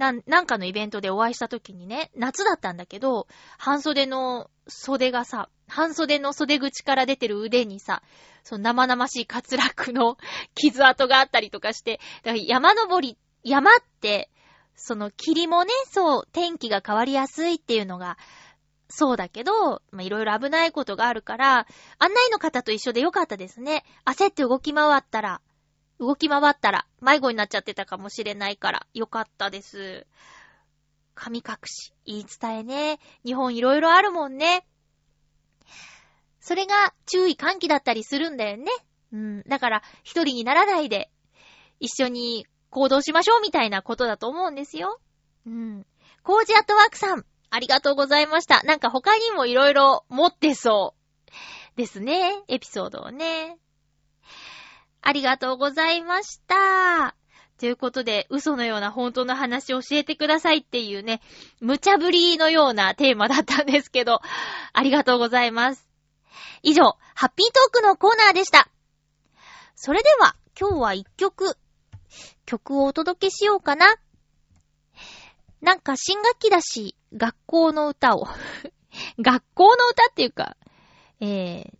[0.00, 3.26] なん、なんかのイベントでお会いした時にね、夏だったんだけど、
[3.58, 8.02] 半袖の袖がさ、半袖の袖口から出てる腕にさ、
[8.42, 10.16] その生々しい滑落の
[10.56, 14.30] 傷跡があったりとかして、だから山登り、山って、
[14.74, 18.16] その霧もね、そう、天気が変わりやすいっていうのが、
[18.88, 21.66] そうだけど、ま、いろいろ危ないことがあるから、
[21.98, 23.84] 案内の方と一緒でよかったですね。
[24.06, 25.42] 焦って動き回ったら、
[26.00, 30.06] 動き回ったら、迷子になっちゃってたかもしれないから、よかったです。
[31.14, 32.98] 神隠し、言い伝えね。
[33.22, 34.66] 日本いろいろあるもんね。
[36.40, 38.70] それが注意喚起だったりするんだよね。
[39.12, 39.42] うん。
[39.42, 41.10] だから、一人にならないで、
[41.80, 44.98] 一緒に行動しましょうみたいなことだと思うんですよ。
[45.46, 45.86] うん。
[46.22, 48.62] コージアットワークさん、ありがとうございました。
[48.62, 51.76] なんか他にもいろいろ持ってそう。
[51.76, 52.42] ですね。
[52.48, 53.58] エピソードをね。
[55.02, 57.14] ありがとうございました。
[57.58, 61.20] ということで、嘘のような本当の話を教えてくださいっていうね、
[61.60, 64.20] 無茶ぶりのようなテーマだったんですけど、
[64.72, 65.86] ありがとうございます。
[66.62, 68.68] 以上、ハッピートークのコーナーでした。
[69.74, 71.56] それでは、今日は一曲、
[72.46, 73.96] 曲をお届けしようかな。
[75.60, 78.26] なんか新学期だし、学校の歌を
[79.20, 80.56] 学校の歌っていうか、
[81.20, 81.72] えー、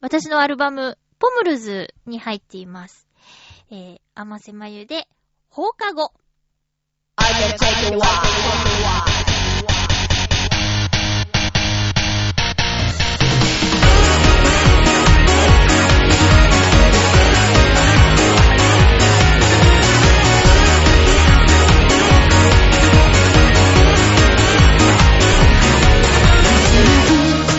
[0.00, 3.06] 私のアルバム、ポムルズに入っています。
[3.70, 5.06] えー、甘瀬まゆで、
[5.50, 6.12] 放課後。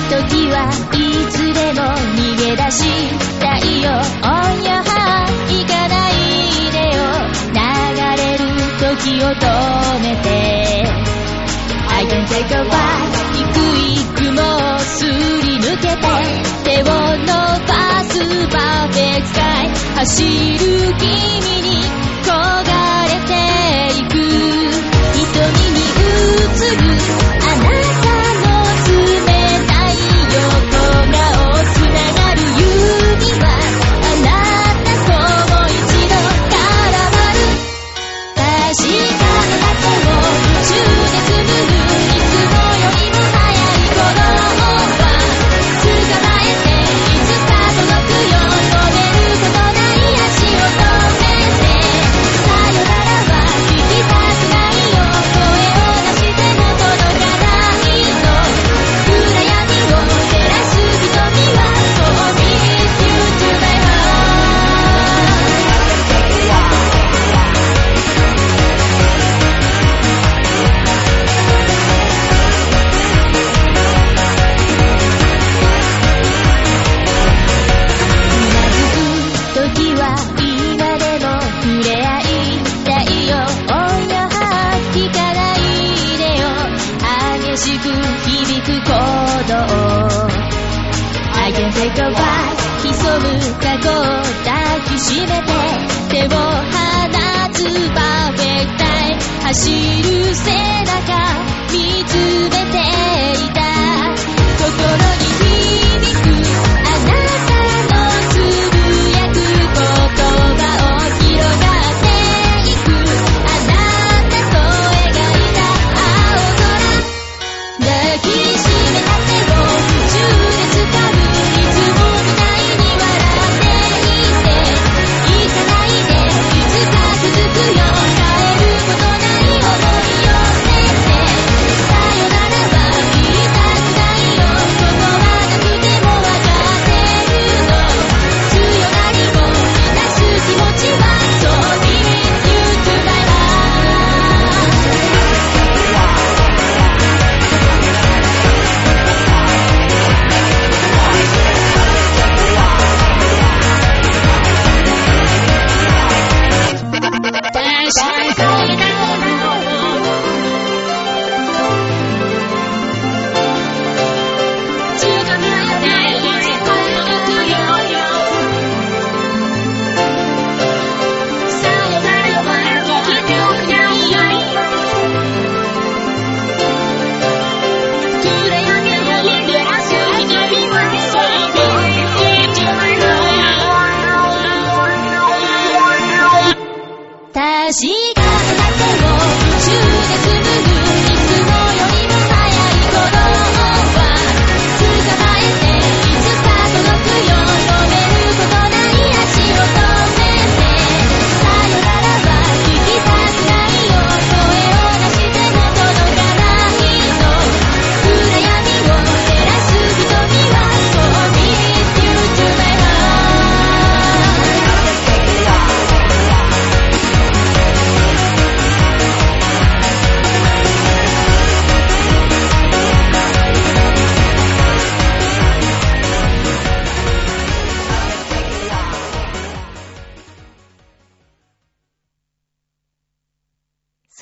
[0.10, 1.82] 時はいつでも
[2.14, 3.33] 逃げ出し
[9.24, 10.84] を止めて。
[11.88, 16.04] I can take a ride いくいくもすり抜けて。
[16.64, 21.08] 手を伸ばすパーフェクトスカイ走る君
[21.62, 21.84] に
[22.24, 22.83] 焦が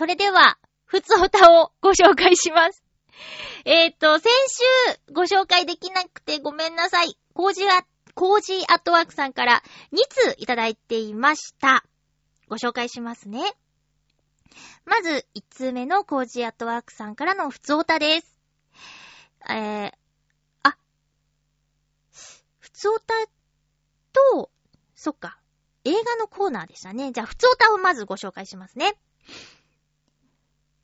[0.01, 2.83] それでは、ふつおたをご紹介します。
[3.65, 7.19] えっ、ー、と、先週ご紹介できなくてごめんなさい。
[7.35, 7.83] コージア、
[8.15, 9.61] コージアットワークさんから
[9.93, 11.85] 2通いただいていました。
[12.47, 13.55] ご紹介しますね。
[14.85, 18.35] まず、1通目のコージアットワークさんからのふつおたです。
[19.51, 19.91] えー、
[20.63, 20.77] あ、
[22.57, 23.13] ふつおた
[24.13, 24.49] と、
[24.95, 25.37] そっか、
[25.83, 27.11] 映画のコーナーでしたね。
[27.11, 28.95] じゃあ、ふつおたをまずご紹介しますね。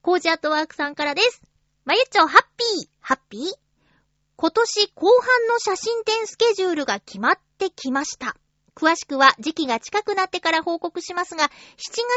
[0.08, 1.42] コージアットワークさんからです。
[1.84, 3.42] まゆちょ、ハッピー、ハッピー？
[4.38, 8.38] 今年後半の写真展スケジュールが決まってきました。
[8.74, 11.50] 詳しくは時期が近くなってから報告しますが、7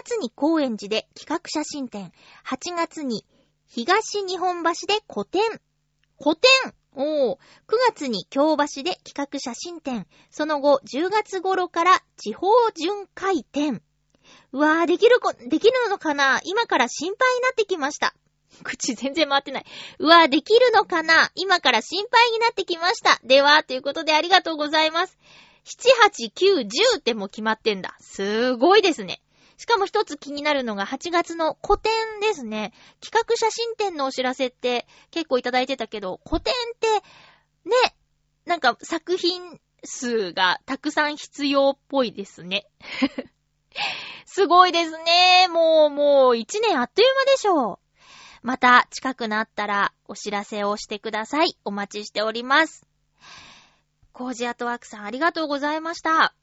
[0.05, 2.12] 月に高円寺で企画写真展、
[2.47, 3.26] 8月に
[3.66, 5.43] 東日本橋で個展、
[6.16, 6.49] 個展。
[6.95, 7.38] おー、9
[7.88, 13.82] 月に京橋で企画写真展、その後10月頃から地方巡回展。
[14.53, 16.40] うわー、できるこ、できるのかな？
[16.44, 18.14] 今から心配になってきました。
[18.64, 19.64] 口全然回ってない。
[19.98, 21.30] うわー、できるのかな？
[21.34, 23.20] 今から心配になってきました。
[23.24, 25.18] では、ということでありがとうございます。
[25.64, 27.96] 7、8、9、10ってもう決まってんだ。
[28.01, 29.22] すごいですね。
[29.57, 32.72] しかも一つ気になるのが8月の古典ですね。
[33.01, 36.88] 企画写真展のお知らせって結構いただいてたけど、古典って、
[37.68, 37.76] ね、
[38.46, 42.66] なんか作品数がたくさん必要っぽいですね。
[44.26, 45.49] すごいですね。
[45.49, 47.78] もう、もう、一年あっという間でしょう。
[48.43, 51.57] また、近くなったら、お知らせをしてください。
[51.64, 52.87] お待ちしております。
[54.12, 56.35] コージアトワークさん、ありがとうございました。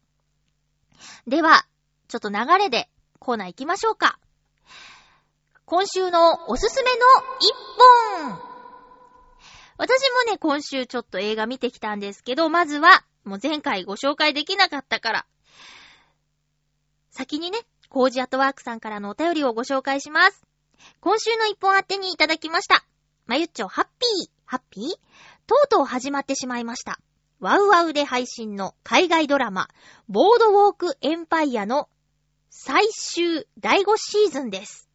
[1.27, 1.65] では、
[2.07, 4.19] ちょっと流れで、コーナー行きましょうか。
[5.65, 6.97] 今週のおすすめの
[7.39, 7.53] 一
[8.25, 8.39] 本
[9.77, 15.25] 私もね、今週ちょっと映画見てきたんですけど、まずは、もう前回ご紹介できなかったから、
[17.17, 17.57] 先にね、
[17.89, 20.43] コージアトワークさんからのお便りをご紹介します。
[20.99, 22.85] 今週の一本当てにいただきました。
[23.25, 24.83] まゆっちょ、ハッピー、ハッピー？
[25.47, 26.99] とうとう始まってしまいました。
[27.39, 29.67] ワウワウで配信の海外ドラマ、
[30.07, 31.89] ボードウォークエンパイアの
[32.51, 34.87] 最終第5シーズンです。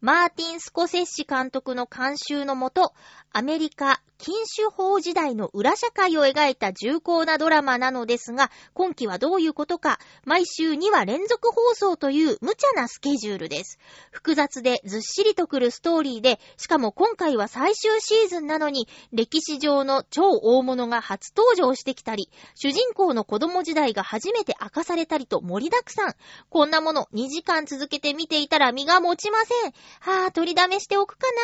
[0.00, 2.92] マーティン・スコセッシ監督の監修のもと、
[3.32, 13.78] アメリカ禁酒法時代の裏社会を描いた重厚なドラマなのですが、今期はどういうことか、毎週2話連続放送という無茶なスケジュールです。
[14.10, 26.14] 複雑でずっしりとくるストーリーで、しかも今回は最終シーズンなのに、歴史上の超大物が初登場してきたり、主人公の子供時代が初めて明かされたりと盛りだくさん。
[26.50, 29.72] こんなもの2時間続けて見ていたら身が持ちません。
[30.00, 31.36] はぁ、取りだめしておくかな。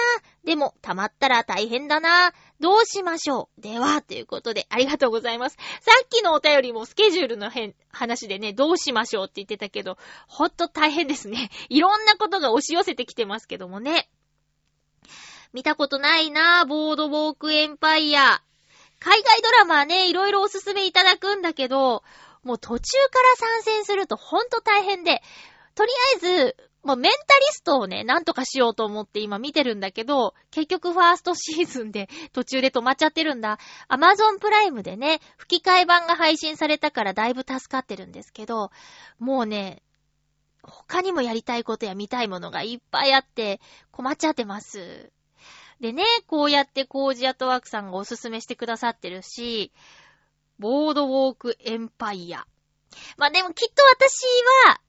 [0.44, 2.32] でも、溜まったら大変だな。
[2.60, 5.56] どうしましょうでは、ということで、ありがとうございます。
[5.80, 11.50] さっきのお便りもスケジュールの変、話でね、どうしましょうって言ってたけど、ほんと大変ですね。
[11.68, 14.08] いろんなことが押し寄せてきてますけどもね。
[15.52, 18.42] 見たことないなぁ、ボードウォークエンパイア。
[18.98, 22.02] 海外ドラマはね、いろいろおすすめいただくんだけど、
[22.42, 25.22] もう途中から参戦するとほんと大変で、
[25.74, 33.58] とりあえず、まあ、メンタリストをね、なんとかしようと思って今見てるんだけど、結局ファーストシーズンで 途中で止まっちゃってるんだ。
[33.88, 38.70] アマゾンプライムでね、吹き替え版が配信されたからだいぶ助かってるんですけど、
[39.18, 39.82] もうね、
[40.62, 43.60] 他にもやりたいことや見たいものがいっぱいあって
[43.90, 45.10] 困っちゃってます。
[45.80, 49.72] でね、こうやってコージアトワークさんがおすすめしてくださってるし、
[50.58, 52.46] ボードウォークエンパイア。
[53.16, 54.24] まあでもきっと私
[54.68, 54.80] は、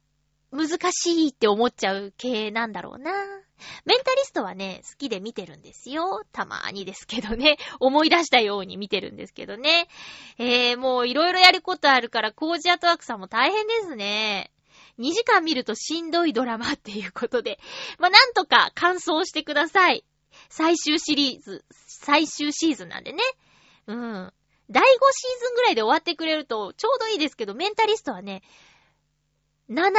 [0.56, 3.12] 難しいって思っちゃう系なんだろうな。
[3.86, 6.24] メンタリストはね、好きで見てるんですよ。
[6.32, 7.58] たまーにですけどね。
[7.80, 9.88] 思い出したように見てるんですけどね。
[10.38, 14.52] えー、もういろいろやることあるから、コージアトワークさんも大変ですね。
[15.00, 17.60] 2時間見るとしんどいドラマっていうことで。
[17.98, 20.06] まあ、なんとか感想してください。
[20.50, 23.24] 最終シリーズ、最終シーズンなんでね。
[23.88, 24.34] うん。
[24.70, 28.42] 第5シーズンぐらいで終わってくれるとちょうどいいですけど、メンタリストはね、
[29.70, 29.92] 7、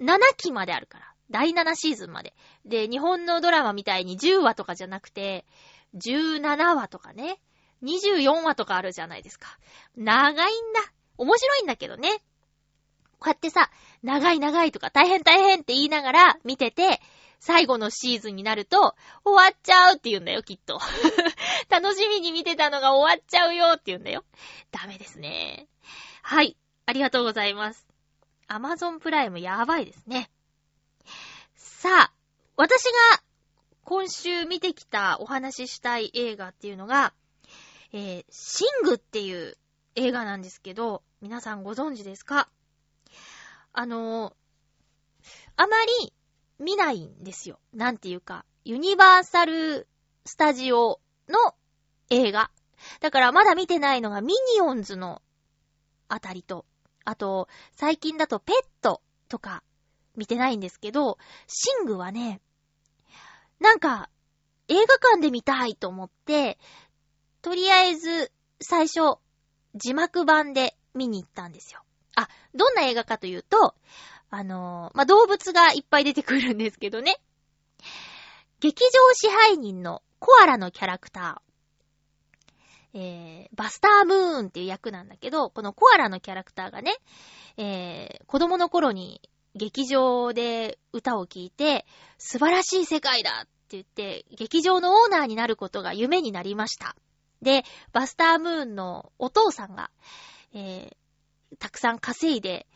[0.00, 1.14] 7期まであるから。
[1.30, 2.34] 第7シーズンまで。
[2.64, 5.46] で、日本のドラマみたいに10話とかじゃなくて、
[5.94, 7.40] 17話とかね。
[7.82, 9.58] 24話とかあるじゃないですか。
[9.96, 10.80] 長いんだ。
[11.16, 12.22] 面白いんだけどね。
[13.18, 13.70] こうやってさ、
[14.02, 17.00] 長い長いとか大変大変って言いながら見てて、
[17.38, 18.94] 最後のシーズンになると、
[19.24, 20.78] 終わっちゃうって言うんだよ、きっと。
[21.70, 24.24] 楽しみに見てたのが終わっちゃうよって言うんだよ。
[24.70, 25.68] ダメですね。
[26.22, 26.56] はい。
[26.86, 27.89] ありがとうございます。
[28.52, 30.28] アマゾンプライムやばいですね。
[31.54, 32.12] さあ、
[32.56, 33.22] 私が
[33.84, 37.14] 今週見てきたお話ししたい映画っていうのが、
[37.92, 39.56] えー、シングっていう
[39.94, 42.48] 映画なんですけど、皆さんご存知ですか？
[43.72, 44.34] あのー、
[45.54, 46.12] あまり
[46.58, 47.60] 見ないんですよ。
[47.72, 49.86] なんていうか、ユニバーサル
[50.24, 51.54] スタジオの
[52.10, 52.50] 映画。
[52.98, 55.22] だからまだ見てないのがミニオンズの
[56.08, 56.66] あたりと、
[57.04, 59.62] あと、最近だとペットとか
[60.16, 62.40] 見てないんですけど、シングはね、
[63.58, 64.08] なんか、
[64.68, 66.58] 映画館で見たいと思って、
[67.42, 69.18] とりあえず、最初、
[69.74, 71.82] 字幕版で見に行ったんですよ。
[72.16, 73.74] あ、どんな映画かというと、
[74.30, 77.20] あのー、まあ、動物がいっぱい出てくるんですけどね。
[78.60, 81.49] 劇場支配人のコアラのキャラクター。
[82.92, 86.96] えー、バスタームーンっていう役なんだけど、このコアラのキャラクターがね、
[87.56, 89.20] えー、子供の頃に
[89.54, 91.86] 劇場で歌を聴いて、
[92.18, 96.96] 素晴らしい世界だって言って、劇場のオーナーになることが夢になりました。
[97.42, 99.90] で、バスタームーンのお父さんが、
[100.52, 102.66] えー、たくさん稼いで、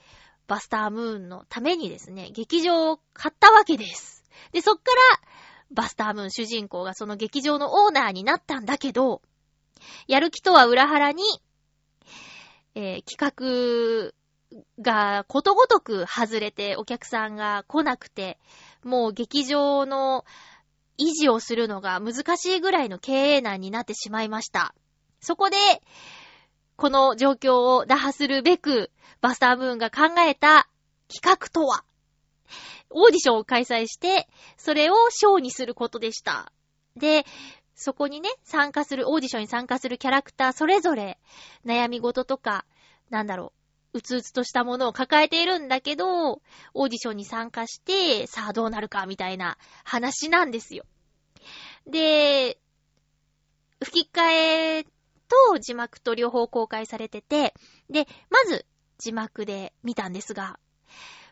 [0.46, 4.24] バスタームーンのためにですね、劇場を買ったわけです。
[4.52, 4.82] で、そっか
[5.20, 5.28] ら、
[5.70, 9.22] バスタームーン主人公がその劇場のオーナーになったんだけど、
[10.06, 11.22] やる気とは裏腹に、
[12.74, 14.12] えー、企画
[14.80, 18.38] がことごとく外れてお客さんが来なくて、
[18.82, 20.24] もう劇場の
[20.98, 24.74] 維持をするのが難しいぐらいの経営難になってしまいました。
[25.20, 25.56] そこで、
[26.76, 30.68] この状況を打破するべく、バスタームーンが考えた
[31.08, 31.84] 企画とは、
[32.90, 36.52] オーディションを開催して、それをショーにすることでした。
[36.96, 37.24] で、
[37.74, 41.18] そこにね、参加する、オーディションに参加するキャラクターそれぞれ、
[41.64, 42.64] 悩み事とか、
[43.10, 43.52] なんだろ
[43.92, 50.84] う、うつうつとしたものを抱えているんだけど、オーディションに参加して、さあどうなるかみたいな話なんですよ。
[51.86, 52.58] で、
[53.82, 57.54] 吹き替えと字幕と両方公開されてて、
[57.90, 58.66] で、まず
[58.98, 60.58] 字幕で見たんですが、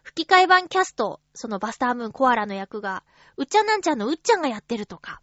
[0.02, 3.04] 吹き替え版キャスト、そのバスタームーンコアラの役が、
[3.36, 5.20] うっちゃんなんちゃんのうっちゃんがやってるとか、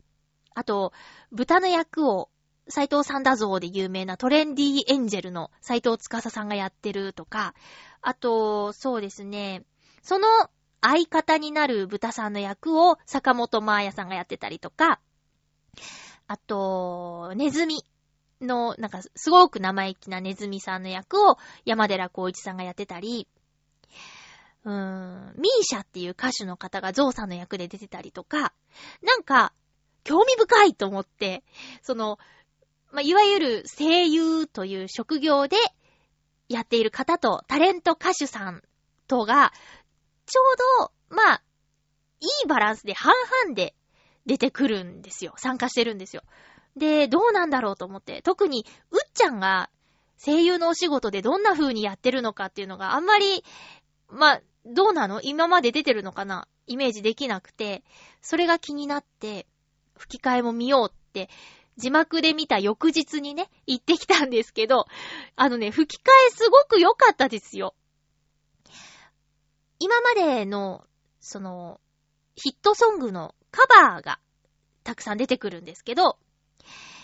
[0.60, 0.91] あと、
[1.32, 2.30] 豚の役を
[2.68, 7.53] 斎藤サンダ像で有名なトレンディエンジェルの斎藤司さんがやってるとか、
[8.01, 9.64] あと、そうですね、
[10.01, 10.28] その
[10.82, 14.99] 相方になる豚さんの役を坂本真綾さんがやってたりとか、
[16.28, 17.86] あと、ネズミ
[18.41, 23.30] の、なんか、すごく生意気なネズミさんの役を山寺孝一さんがやってたり、
[24.66, 28.53] うーん、ミーシャっていう歌手の方がゾウさんの役で出てたりとか、
[29.01, 29.53] なんか、
[30.10, 31.43] 興味深いと思って、
[31.84, 32.18] その、
[32.91, 35.55] まあ、いわゆる声優という職業で
[36.47, 38.64] やっている方とタレント歌手さん
[39.07, 39.53] とが、
[40.26, 40.41] ちょ
[40.82, 41.43] うど、まあ、
[42.22, 43.76] いいバランスで半々で
[44.26, 45.36] 出てくるんですよ。
[45.38, 46.24] 参加してるんですよ。
[46.76, 49.70] で、どうなんだろうと思って、特に、うっちゃんが
[50.18, 53.43] 声優のお仕事でどんな風にやってるのかっていうのがあんまり、
[54.10, 55.22] まあ、どうなの？
[55.22, 56.47] 今まで出てるのかな？
[56.66, 57.84] イメージできなくて、
[58.22, 59.45] それが気になって、
[60.00, 61.30] 吹き替えも見ようって
[61.78, 64.86] 字幕で見た翌日にね、行ってきたんですけど、
[65.36, 67.74] あのね、吹き替えすごく良かったですよ。
[69.80, 70.86] 今までの、
[71.22, 71.80] その、
[72.36, 74.20] ヒットソングのカバーが
[74.84, 76.18] たくさん出てくるんですけど、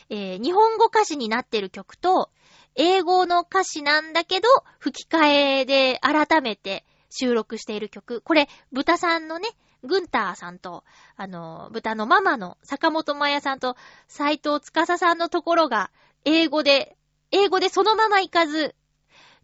[0.10, 2.30] えー、日本語歌詞になってる曲と、
[2.76, 8.22] 英語の歌詞なんだけど、吹き替えで改めて収録している曲。
[8.22, 9.48] これ、豚さんのね、
[9.86, 10.84] グンターさんと、
[11.16, 13.76] あの、豚のママの坂本真也さんと
[14.08, 15.92] 斎藤司さんのところが、
[16.26, 16.98] 英語で、
[17.32, 18.76] 英語でそのまま行かず、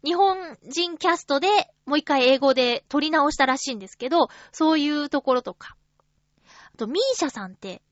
[0.04, 1.48] 日本人キャストで
[1.86, 5.76] もう一回英語で撮り直したらしいんですけど、そういうところとか。
[6.74, 7.82] あと、ミーシャさんって、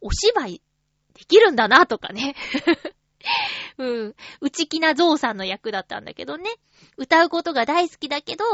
[0.00, 0.62] お芝居
[1.14, 2.36] できるんだなとかね。
[3.78, 4.14] うん。
[4.40, 6.50] 内気なゾウさんの役だったんだけどね。
[6.96, 8.44] 歌うことが大好きだけど、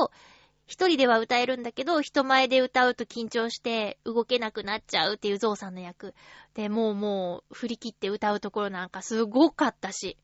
[0.67, 6.15] 一人では歌えるんだけど、人前で歌うと緊張して動けなくなっちゃうっていうゾウさんの役。
[6.55, 10.17] で、もうもう振り切って歌うところなんかすごかったし。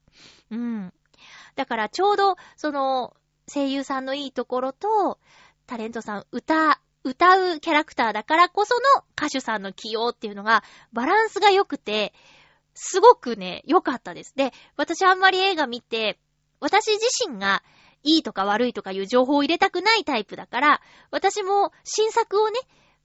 [0.50, 0.92] うん。
[1.56, 3.16] だからちょうど、その、
[3.52, 5.18] 声優さんのいいところと、
[5.66, 8.80] タレントさん歌、歌うキャラクターだからこその
[9.16, 12.12] 歌手さんの起用っていうのがバランスが良くて、
[12.74, 14.34] すごくね、良かったです。
[14.36, 16.18] で、私あんまり映画見て、
[16.60, 17.62] 私自身が
[18.02, 20.80] いいとか悪いとかいう情報を入れたくないタイプだから、
[21.10, 22.58] 私も新作をね、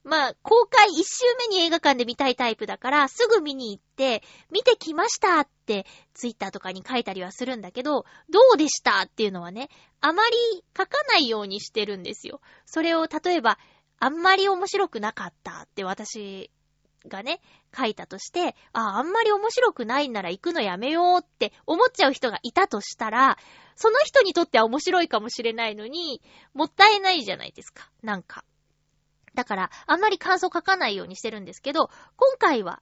[0.04, 4.22] まあ、公開一周目に映画館で見たいタイプだから、すぐ見に行って、
[4.52, 9.70] 見てきましたって、ツイッターとかに書いたりはするんだけど、どうでしたっていうのはね、
[10.02, 10.36] あまり
[10.78, 12.42] 書かないようにしてるんですよ。
[12.66, 13.58] それを例えば、
[14.00, 16.52] あんまり面白くなかったって私
[17.08, 17.42] がね、
[17.76, 23.38] 書いたとして、あ、あんまり面白くないんなら行くのやめようって思っちゃう人がいたとしたら、
[23.76, 26.22] その人にとっては面白いかもしれないのに、
[26.54, 27.90] もったいないじゃないですか。
[28.02, 28.44] なんか。
[29.34, 32.82] だから、あんまり感想書かないようにしてるんですけど、今回は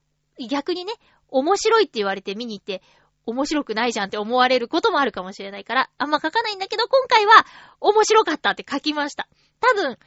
[0.50, 0.92] 逆にね、
[1.28, 2.82] 面白いって言われて見に行って、
[3.24, 7.46] 面白くないじゃんって思われることもあるかもしれないから、あんま書かないんだけど、今回は
[7.80, 9.28] 面白かったって書きました。
[9.60, 9.98] 多分、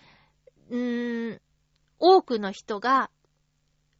[0.70, 1.42] うーん、
[2.00, 3.10] 多くの人が、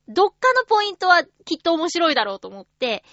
[0.08, 3.04] どっかのポイントはきっと面白いだろうと思って、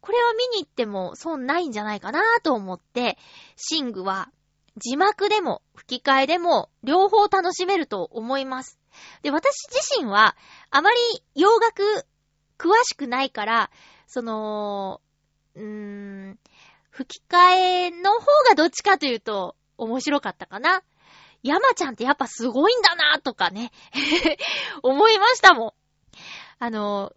[0.00, 3.16] これは見に行っても損ないんじゃないかなと思って、
[3.56, 4.30] シングは
[4.76, 8.78] 字幕でも吹き替えでも両方楽しめると思います。
[9.22, 10.36] で、私自身は
[10.70, 10.98] あまり
[11.34, 11.82] 洋楽
[12.58, 13.70] 詳しくないから、
[14.06, 15.00] その、
[15.54, 16.38] うーん、
[16.90, 17.36] 吹き替
[17.86, 20.82] えの方がどっちかというと面白かったかな。
[21.42, 23.72] 山ちゃんってやっぱすごいんだなとかね
[24.82, 25.81] 思いましたもん。
[26.62, 27.12] あの、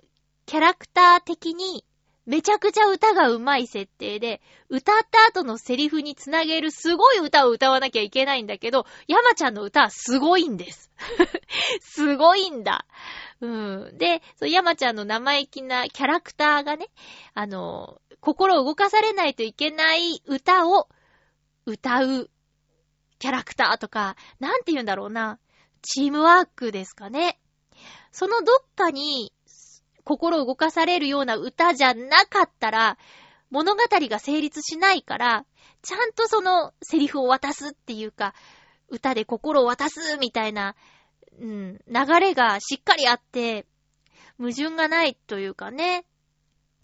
[0.48, 1.86] キャラクター的に
[2.26, 10.90] めちゃくちゃ歌が上手い設定で、歌った後のセリフにつなげるすごい歌を歌わなきゃいけないんだけど、山ちゃんの歌はすごいんです。
[11.80, 12.88] すごいんだ。
[13.40, 13.98] うん。
[14.00, 16.88] で、山ちゃんの生意気なキャラクターがね、
[17.36, 20.90] あの、心を動かされないといけない歌を
[21.68, 22.32] 歌う
[23.20, 25.38] キャラクターとか、なんて言うんだろうな。
[25.84, 27.40] チームワークですかね。
[28.12, 29.34] そのどっかに
[30.06, 32.98] 心を動かされるような歌じゃなかったら、
[33.50, 35.46] 物語が成立しないから、
[35.82, 38.34] ちゃんとそのセリフを渡すっていうか、
[38.88, 40.76] 歌で心を渡すみたいな、
[41.40, 43.66] うん、流れがしっかりあって、
[44.38, 46.06] 矛盾がないというかね、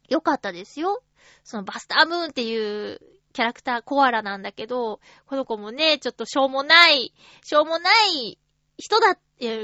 [0.10, 1.02] よかったですよ。
[1.44, 3.00] そのバスタームーンっていう
[3.34, 7.14] キャラクターコアラなんだけど、この子もね、ちょっとしょうもない、
[7.44, 8.38] しょうもない
[8.78, 9.18] 人だ、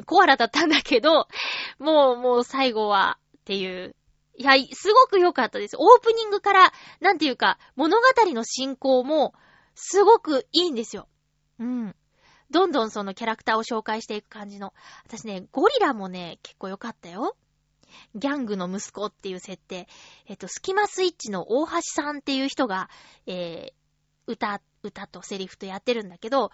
[0.06, 1.28] コアラだったんだけど、
[1.80, 3.18] もう、もう最後は、
[3.48, 3.96] っていう。
[4.38, 5.78] いや、すごく良かったです。
[5.80, 9.34] オープニングから、なんていうか、物語の進行も、
[9.74, 11.08] すごくいいんですよ。
[11.60, 11.96] うん。
[12.52, 14.74] どんどんそのキャラクターを紹介していく感じの。
[15.06, 17.38] 私ね、ゴリラもね、結構良かったよ。
[18.16, 19.88] ギャングの息子っていう設定。
[20.26, 22.90] えっと、スキマスイッチの大橋さんっていう人が、
[23.28, 23.74] えー、
[24.28, 26.52] 歌、歌とセリフとやってるんだけど、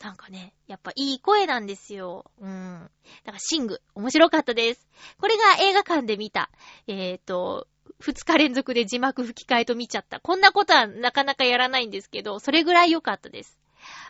[0.00, 2.24] なんかね、やっぱいい声なんですよ。
[2.40, 2.90] うん。
[3.24, 4.88] だからシング、面白かったです。
[5.18, 6.50] これが映画館で見た。
[6.86, 7.68] えっ、ー、と、
[8.00, 10.20] 二日連続で字幕吹き替えと見ちゃった。
[10.20, 13.58] こんなことはなかなかやらないんですけど、それぐらい良かったです。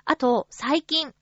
[0.05, 1.15] あと、最近、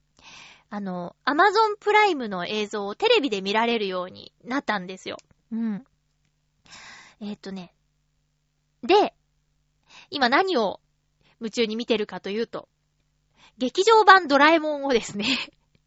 [0.69, 5.17] あの、アマゾンプライムの映像をテレビで見られるようになったんですよ。
[5.51, 5.83] うん。
[7.19, 7.73] えっ、ー、とね。
[8.83, 9.13] で、
[10.09, 10.79] 今何を
[11.39, 12.69] 夢中に見てるかというと、
[13.61, 15.37] 劇場版ドラえもんをですね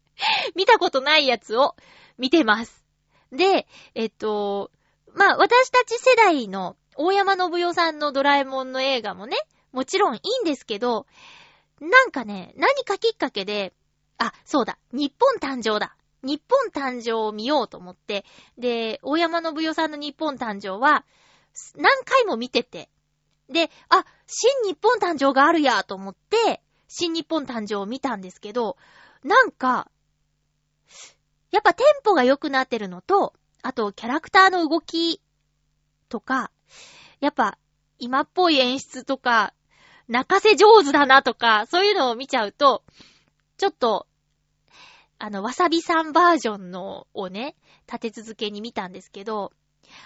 [0.55, 1.75] 見たことないやつを
[2.17, 2.85] 見てます。
[3.33, 4.71] で、えっと、
[5.13, 9.35] まあ、私たち世代の大山信代さんのドラえもんの映画もね、
[9.73, 11.05] もちろんいいんですけど、
[11.81, 13.73] なんかね、何かきっかけで、
[14.19, 15.97] あ、そうだ、日本誕生だ。
[16.23, 18.23] 日本誕生を見ようと思って、
[18.57, 21.03] で、大山信代さんの日本誕生は、
[21.75, 22.89] 何回も見てて、
[23.49, 26.61] で、あ、新日本誕生があるやと思って、
[26.97, 28.77] 新日本誕生を見たんですけど、
[29.21, 29.91] なんか、
[31.51, 33.33] やっぱテンポが良くなってるのと、
[33.63, 35.19] あとキャラクターの動き
[36.07, 36.51] とか、
[37.19, 37.57] やっぱ
[37.99, 39.53] 今っぽい演出とか、
[40.07, 42.81] 泣かせ上手だなとか、そういうのを見ちゃうと、
[43.57, 44.07] ちょっと、
[45.19, 49.51] あの、わさびさんバージョンのをね、立て続けに見たんですけど、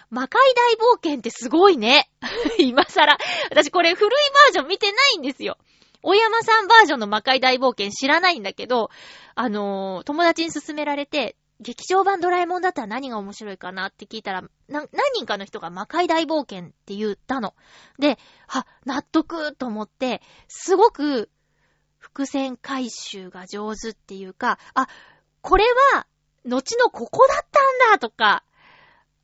[0.10, 2.10] 魔界大冒険ってすごいね。
[2.58, 3.16] 今更。
[3.52, 5.60] 私これ古いバージョン見てないんですよ。
[6.02, 8.90] 大山さんバージョンの魔界大冒険知らないんだけど、
[9.36, 17.54] あのー、友達に勧められて、劇場版ドラえもんだったら何が面白いかなって聞いたら、何人かの人が魔界大冒険って言ったの。
[18.00, 21.30] で、は、納得と思って、すごく
[21.98, 24.88] 伏線回収が上手っていうか、あ、
[25.42, 26.08] これは、
[26.46, 28.44] 後のここだったんだとか、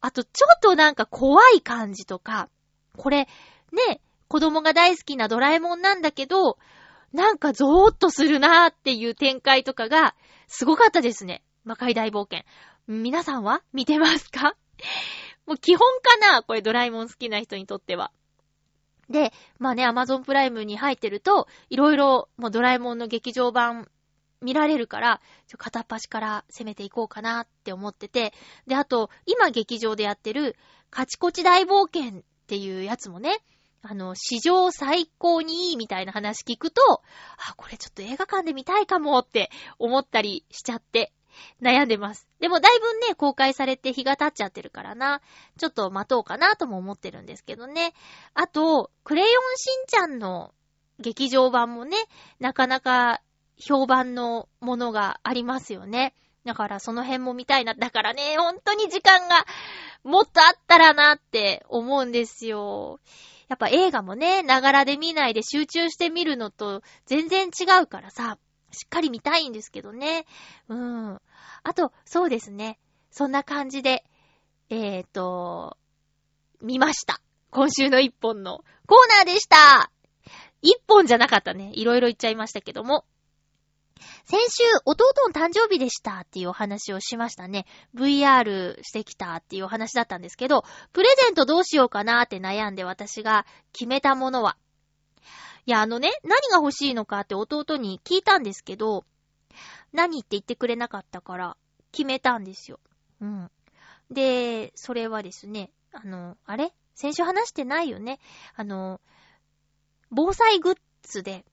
[0.01, 2.49] あとちょっとなんか怖い感じとか、
[2.97, 3.29] これ、
[3.71, 6.57] ね、子供が大好きなドラえもんなんだけど、
[7.13, 10.15] なんかゾーっとするなーっていう展開とかが、
[10.47, 11.43] すごかったですね。
[11.63, 12.43] 魔界大冒険。
[12.87, 14.55] 皆さんは見てますか？
[15.45, 18.11] もう基本かなこれドラえもん好きな人にとっては。
[19.09, 23.89] で、まあね、アマゾンプライムに入ってると、いろいろ、もうドラえもんの劇場版
[24.41, 28.33] 見られるから、ちょ片っ端から攻めていこうかなって思ってて、
[28.67, 30.55] で、あと、今劇場でやってる、
[30.89, 33.37] カチコチ大冒険っていうやつもね、
[33.87, 36.81] あの、史上最高にいいみたいな話聞くと、
[37.37, 41.13] あ、これちょっと映画館で見たいかもって思ったりしちゃって
[41.61, 42.27] 悩んでます。
[42.39, 45.21] でもだいぶね、公開されて日が経っちゃってるからな。
[45.59, 47.93] ちょっと待とうかなとも思ってるんですけどね。
[48.33, 50.55] あと、クレヨンしんちゃんの
[50.99, 51.97] 劇場版もね、
[52.39, 53.21] なかなか
[53.57, 56.15] 評判のものがありますよね。
[56.43, 57.75] だからその辺も見たいな。
[57.75, 59.45] だからね、本当に時間が
[60.03, 62.99] もっとあったらなって思うんですよ。
[63.47, 68.37] やっぱ映画もね、ながらで見ないで集中して見るのと全然違うからさ、
[68.71, 70.25] しっかり見たいんですけどね。
[70.67, 71.21] うん。
[71.63, 72.79] あと、そうですね。
[73.11, 74.03] そんな感じで、
[74.69, 75.77] えーと、
[76.61, 77.21] 見ました。
[77.51, 79.91] 今週の一本のコーナーでした
[80.61, 81.71] 一本じゃなかったね。
[81.73, 83.05] いろいろ言っちゃいましたけども。
[84.25, 87.65] 先週、弟の誕生日でしたっていうお話をしましたね。
[87.95, 94.57] VR してきたっていうお話だったんですけど、プレゼントどうしようかなって悩んで私が決めたものは。
[95.65, 99.05] いや、あのね、何が欲しいのかって弟に聞いたんですけど、
[99.93, 101.57] 何って言ってくれなかったから
[101.91, 102.79] 決めたんですよ。
[103.21, 103.51] うん。
[104.11, 106.73] で、それはですね、あの、あれ？
[106.93, 108.19] 先週話してないよね？
[108.55, 109.01] あの、
[110.11, 111.45] 防災グッズで、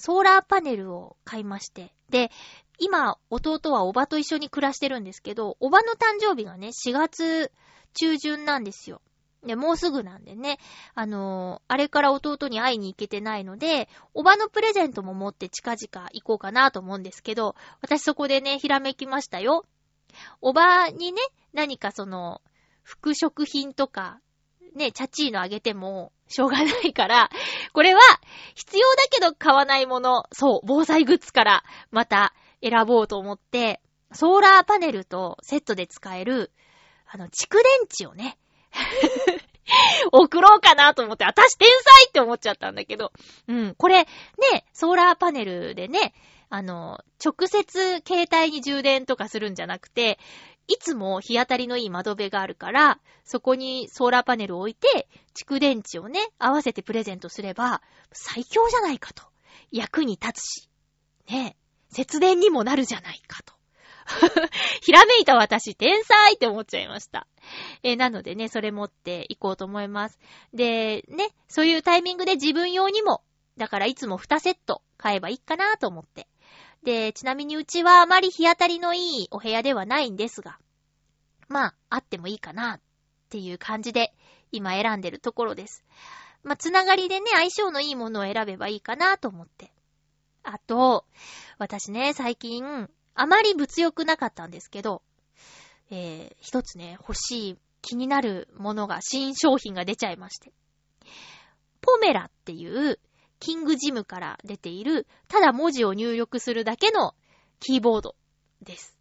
[0.00, 1.92] ソーラーパネルを買いまして。
[2.08, 2.30] で、
[2.78, 7.52] 今、弟はおばと一緒に暮らしてるんですけど、おばの誕生日がね、4月
[7.92, 9.02] 中旬なんですよ。
[9.44, 10.58] で、もうすぐなんでね、
[10.94, 19.66] あのー、あれから弟に会いに行けてないので、おばのプレゼントも持って近々行こうかなと思うんですけど、私そこでね、ひらめきましたよ。
[20.40, 21.20] おばにね、
[21.52, 22.40] 何かその、
[22.82, 24.18] 副食品とか、
[24.74, 27.30] ね、チャチーのあげても、しょうがないから、
[27.72, 28.00] これは、
[28.54, 33.80] 必要だけど買わないもの、そう、防災グッズからまた選ぼうと思って、
[34.12, 36.52] ソーラーパネルとセットで使える、
[37.06, 38.38] あの、蓄電池をね、
[40.12, 43.12] 送ろうかなと思って、私天才って思っちゃったんだけど、
[43.48, 44.08] うん、これ、ね、
[44.72, 46.14] ソーラーパネルでね、
[46.48, 50.18] あの、直接携帯に充電とかするんじゃなくて、
[50.68, 57.82] いつも日当たりのいい窓辺があるから、そこにソーラーパネルを置いて、蓄電池をね、合わせてプレゼントすれば、
[58.12, 59.24] 最強じゃないかと。
[59.70, 60.68] 役に立つし、
[61.28, 61.56] ね、
[61.90, 63.54] 節電にもなるじゃないかと。
[64.82, 67.26] ひらめいた私、天才って思っちゃいました。
[67.82, 70.18] えー、なのでね、それ持っていこうと思います。
[70.52, 73.22] で、ね、そういうタイミングで自分用にも、
[73.56, 76.26] だからいつも2セット買えばいいかなと思って。
[76.82, 80.58] で、ちなみにうちはあまり日当たりのいいお部屋ではないんですが、
[81.48, 82.80] まあ、あってもいいかなっ
[83.28, 84.14] ていう感じで
[84.52, 85.84] 今選んでるところです。
[86.42, 89.72] まあ、つながりでね、相性のいいものを選べばいいかなと思って。
[90.42, 91.04] あと、
[91.58, 95.02] 私ね、最近、あまり物欲なかったんですけど、
[95.90, 100.52] えー、一つね、欲しい、気になるものが、新商品が出ちゃいまして。
[101.80, 102.98] ポメラっていう、
[103.40, 107.14] キングジムから出ている、ただ文字を入力するだけの
[107.58, 108.14] キーボード
[108.62, 108.96] です。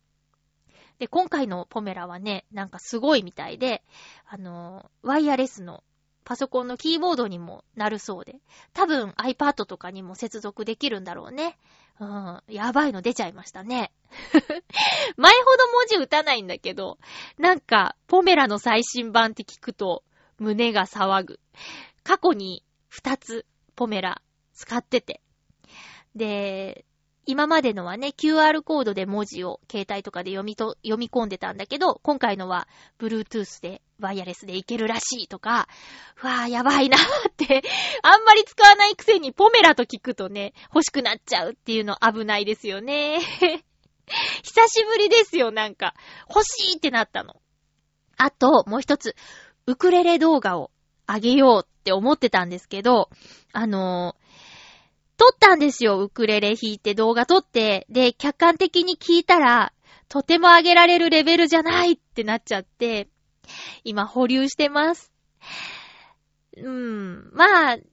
[0.98, 3.84] で、今回のポメラはね、なんかすごいみたいで、
[4.26, 5.84] あの、ワイヤレスの
[6.26, 8.36] パソコンのキーボードにもなるそうで、
[8.74, 11.58] 多分 iPad とかにも接続できるんだろうね。
[12.00, 13.92] うん、やばいの出ちゃいましたね。
[15.18, 16.98] 前ほど文字打たないんだけど、
[17.38, 20.04] なんか、ポメラの最新版って聞くと、
[20.38, 21.40] 胸が騒ぐ。
[22.04, 24.22] 過去に2つ、ポメラ
[24.60, 25.22] 使ってて。
[26.16, 26.86] で、
[27.26, 32.68] 今までのはね、QR コードで文字を携帯とかで読みと、読み込んでたんだけど、今回のは
[33.00, 35.70] Bluetooth でワイヤレスでいけるらしいとか、
[36.22, 37.62] うわぁ、やばいなーって
[38.04, 43.20] あんまり使わないくせにポメラと聞くとね、欲しくなっちゃうっていうの危ないですよね。
[44.44, 45.94] 久しぶりですよ、なんか。
[46.28, 47.36] 欲しいってなったの。
[48.18, 49.16] あと、もう一つ、
[49.68, 50.72] ウクレレ動画を
[51.06, 53.10] あげようって思ってたんですけど、
[53.54, 54.29] あのー
[55.20, 57.86] 撮ったんですよ、ウクレレ弾いて動画撮って。
[57.90, 59.74] で、客観的に聞いたら、
[60.08, 63.10] とても上げられるレベルじゃないってなっちゃって、
[63.84, 65.12] 今保留してます。
[66.56, 67.84] うーん、まあ、ね。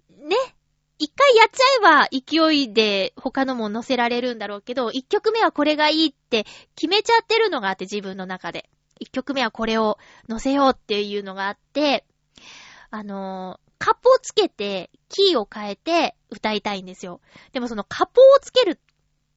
[0.99, 8.70] 一回やっちゃえば勢いで他のも載せられるんだろうけど、一曲目はこれがいいって決めちゃってるのがあって自分の中で。
[8.99, 12.07] 一曲目はこれを載せようっていうのがあって、
[12.91, 17.20] あのカポをつけて、キーを変えて歌いたいんですよ。
[17.53, 18.81] でもそのカポをつける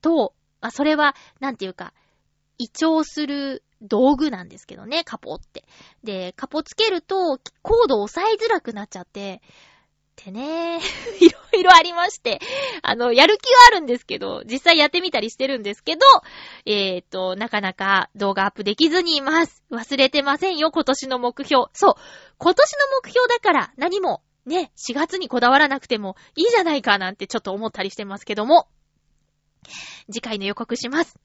[0.02, 1.94] と、まあ、それは、なんていうか、
[2.58, 5.64] 胃腸する道具なんですけどね、カポって。
[6.04, 9.42] で、カポつけると、コードを押さえづらくなっちゃって、
[10.20, 10.80] ってね、
[11.22, 12.40] いろいろありまして、
[12.84, 16.02] あの、やる気はあるんですけど、実際やってみたりしてるんですけど、
[16.66, 19.64] えっ、と、なかなか動画アップできずにいます。
[19.72, 21.68] 忘れてませんよ、今年の目標。
[21.74, 21.94] そう、
[22.38, 28.68] 今年の目標だから何もね、4月にこだわらなくてもいいじゃないかなんてちょっと思ったりしてますけども。
[30.12, 31.20] 次回の予告します。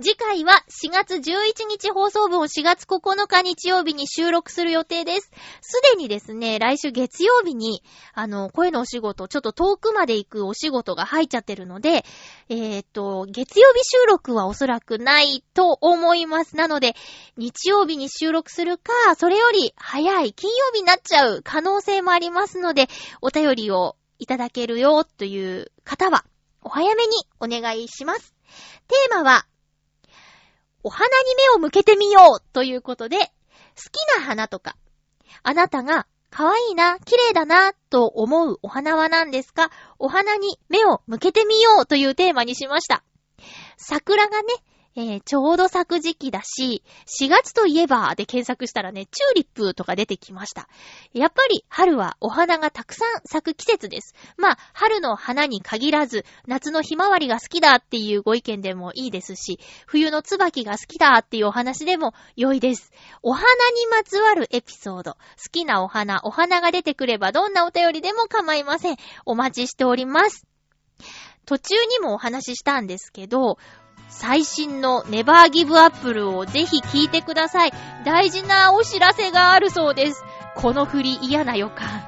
[0.00, 5.30] 次回は4月11日放送分を4月9日日曜日に収録する予定です。
[5.60, 7.82] すでにですね、来週月曜日に、
[8.14, 12.04] あの、声のお仕事、ちょっと遠くまで行くお仕事が入っちゃってるので、
[12.48, 16.56] えー、っと、月曜日収録はおそらくないと思います。
[16.56, 16.94] なので、
[17.36, 22.88] 日曜日に収録するか、それより早い金曜日になっちゃう可能性もありますので、
[23.20, 26.24] お便りをいただけるよという方は、
[26.66, 28.34] お早めにお願いします。
[28.88, 29.46] テーマは、
[30.82, 33.24] お花に目を向けてみようということで、好
[33.92, 34.76] きな花とか、
[35.44, 39.70] あなたが可愛いな、綺麗だな、と思うお花は何ですか？
[40.00, 43.04] お花に目を向けてみようというテーマにしました。
[43.76, 44.48] 桜がね、
[44.98, 46.82] えー、ちょうど咲く時期だし、
[47.20, 50.68] 4月といえばで検索したらね、チューリップとか出てきました。
[51.12, 54.14] やっぱり春はお花がたくさん咲く季節です。
[54.38, 62.90] まあ、春の花に限らず、夏のひまわりが好きだっていうご意見でもいいですし、冬の椿が好きだっていうお話でも良いです。
[63.22, 65.18] お花にまつわるエピソード、好
[65.52, 68.96] きなお花、お花が出てくればどんなお便りでも構いません。
[69.26, 70.46] お待ちしております。
[71.44, 73.58] 途中にもお話ししたんですけど、
[74.08, 77.72] 最新のネバーギブアップルをぜひ聞いてください。
[78.04, 80.24] 大事なお知らせがあるそうです。
[80.54, 82.02] この振り嫌な予感。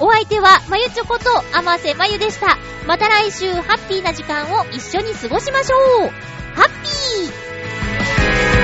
[0.00, 1.24] お相手は、まゆちょこと、
[1.56, 2.58] あませまゆでした。
[2.86, 6.10] また来週、ハッピーな時間を一緒に過ごしましょう
[6.54, 8.61] ハッピー